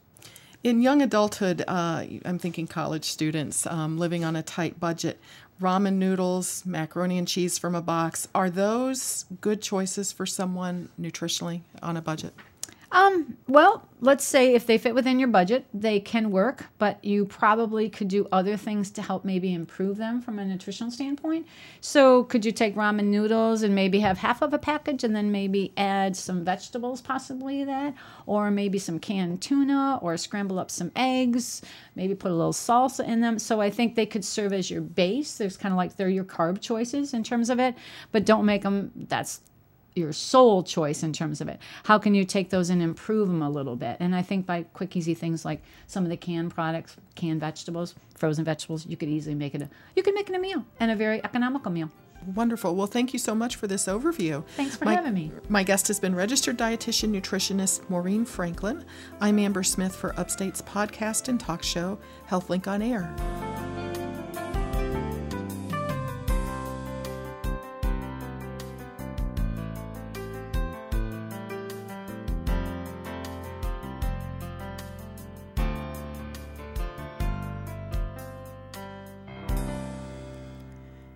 [0.64, 5.20] In young adulthood, uh, I'm thinking college students um, living on a tight budget,
[5.61, 11.64] ramen noodles, macaroni and cheese from a box, are those good choices for someone nutritionally
[11.82, 12.34] on a budget?
[12.94, 17.26] Um, well, let's say if they fit within your budget, they can work, but you
[17.26, 21.48] probably could do other things to help maybe improve them from a nutritional standpoint.
[21.82, 25.32] So, could you take ramen noodles and maybe have half of a package and then
[25.32, 27.96] maybe add some vegetables, possibly that,
[28.28, 31.64] or maybe some canned tuna, or scramble up some eggs,
[31.96, 33.39] maybe put a little salsa in them.
[33.39, 35.36] So, I think they could serve as your base.
[35.39, 37.74] There's kind of like they're your carb choices in terms of it,
[38.12, 39.41] but don't make them that's
[39.96, 41.60] your sole choice in terms of it.
[41.84, 43.98] How can you take those and improve them a little bit?
[44.00, 47.96] And I think by quick, easy things like some of the canned products, canned vegetables,
[48.16, 50.91] frozen vegetables, you could easily make it a you can make it a meal and
[50.91, 51.89] a very economical meal.
[52.36, 52.74] Wonderful.
[52.76, 54.46] Well, thank you so much for this overview.
[54.56, 55.32] Thanks for My- having me.
[55.50, 58.86] My guest has been registered dietitian nutritionist Maureen Franklin.
[59.20, 63.53] I'm Amber Smith for Upstate's podcast and talk show, HealthLink on Air.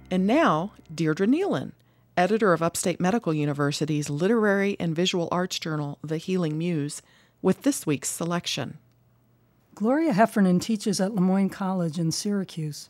[0.10, 1.74] And now, Deirdre Neilan,
[2.16, 7.02] editor of Upstate Medical University's literary and visual arts journal, The Healing Muse,
[7.42, 8.78] with this week's selection.
[9.76, 12.90] Gloria Heffernan teaches at Le Moyne College in Syracuse.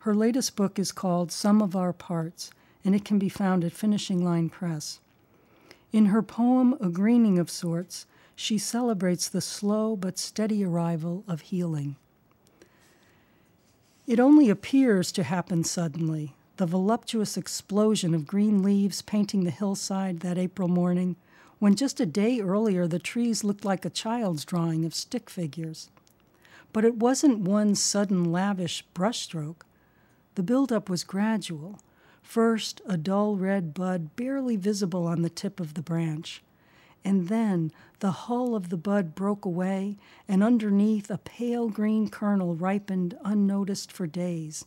[0.00, 2.50] Her latest book is called Some of Our Parts,
[2.84, 5.00] and it can be found at Finishing Line Press.
[5.90, 8.06] In her poem, A Greening of Sorts,
[8.36, 11.96] she celebrates the slow but steady arrival of healing.
[14.06, 16.34] It only appears to happen suddenly.
[16.58, 21.14] The voluptuous explosion of green leaves painting the hillside that April morning,
[21.60, 25.88] when just a day earlier the trees looked like a child's drawing of stick figures.
[26.72, 29.62] But it wasn't one sudden lavish brushstroke.
[30.34, 31.78] The buildup was gradual.
[32.22, 36.42] First, a dull red bud barely visible on the tip of the branch.
[37.04, 39.96] And then the hull of the bud broke away,
[40.26, 44.64] and underneath a pale green kernel ripened unnoticed for days.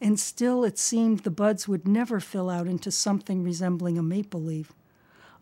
[0.00, 4.42] And still it seemed the buds would never fill out into something resembling a maple
[4.42, 4.72] leaf.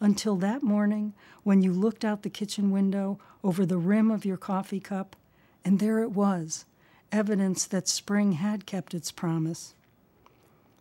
[0.01, 4.37] Until that morning, when you looked out the kitchen window over the rim of your
[4.37, 5.17] coffee cup,
[5.65, 6.65] and there it was,
[7.13, 9.75] evidence that spring had kept its promise.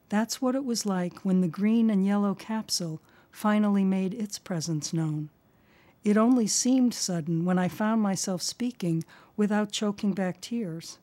[0.09, 3.01] That's what it was like when the green and yellow capsule
[3.31, 5.29] finally made its presence known.
[6.03, 9.03] It only seemed sudden when I found myself speaking
[9.35, 10.99] without choking back tears,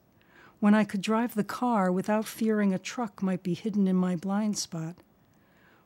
[0.63, 4.15] when I could drive the car without fearing a truck might be hidden in my
[4.15, 4.95] blind spot,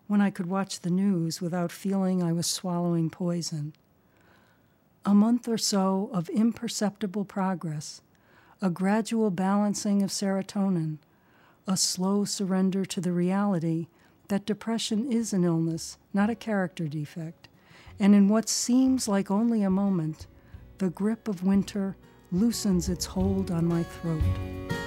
[0.07, 3.73] when I could watch the news without feeling I was swallowing poison.
[5.07, 8.03] A month or so of imperceptible progress,
[8.61, 10.99] a gradual balancing of serotonin,
[11.67, 13.87] a slow surrender to the reality
[14.29, 17.49] that depression is an illness, not a character defect,
[17.99, 20.27] and in what seems like only a moment,
[20.77, 21.97] the grip of winter
[22.33, 24.86] loosens its hold on my throat.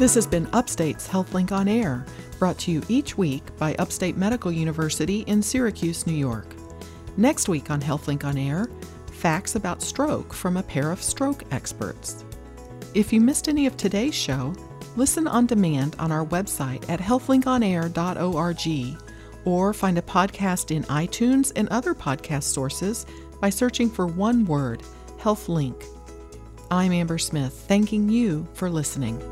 [0.00, 2.06] This has been Upstate's HealthLink on Air,
[2.38, 6.46] brought to you each week by Upstate Medical University in Syracuse, New York.
[7.18, 8.70] Next week on HealthLink on Air,
[9.12, 12.24] facts about stroke from a pair of stroke experts.
[12.94, 14.54] If you missed any of today's show,
[14.96, 19.02] listen on demand on our website at healthlinkonair.org
[19.44, 23.04] or find a podcast in iTunes and other podcast sources
[23.38, 24.82] by searching for one word,
[25.18, 25.84] HealthLink.
[26.70, 29.22] I'm Amber Smith, thanking you for listening.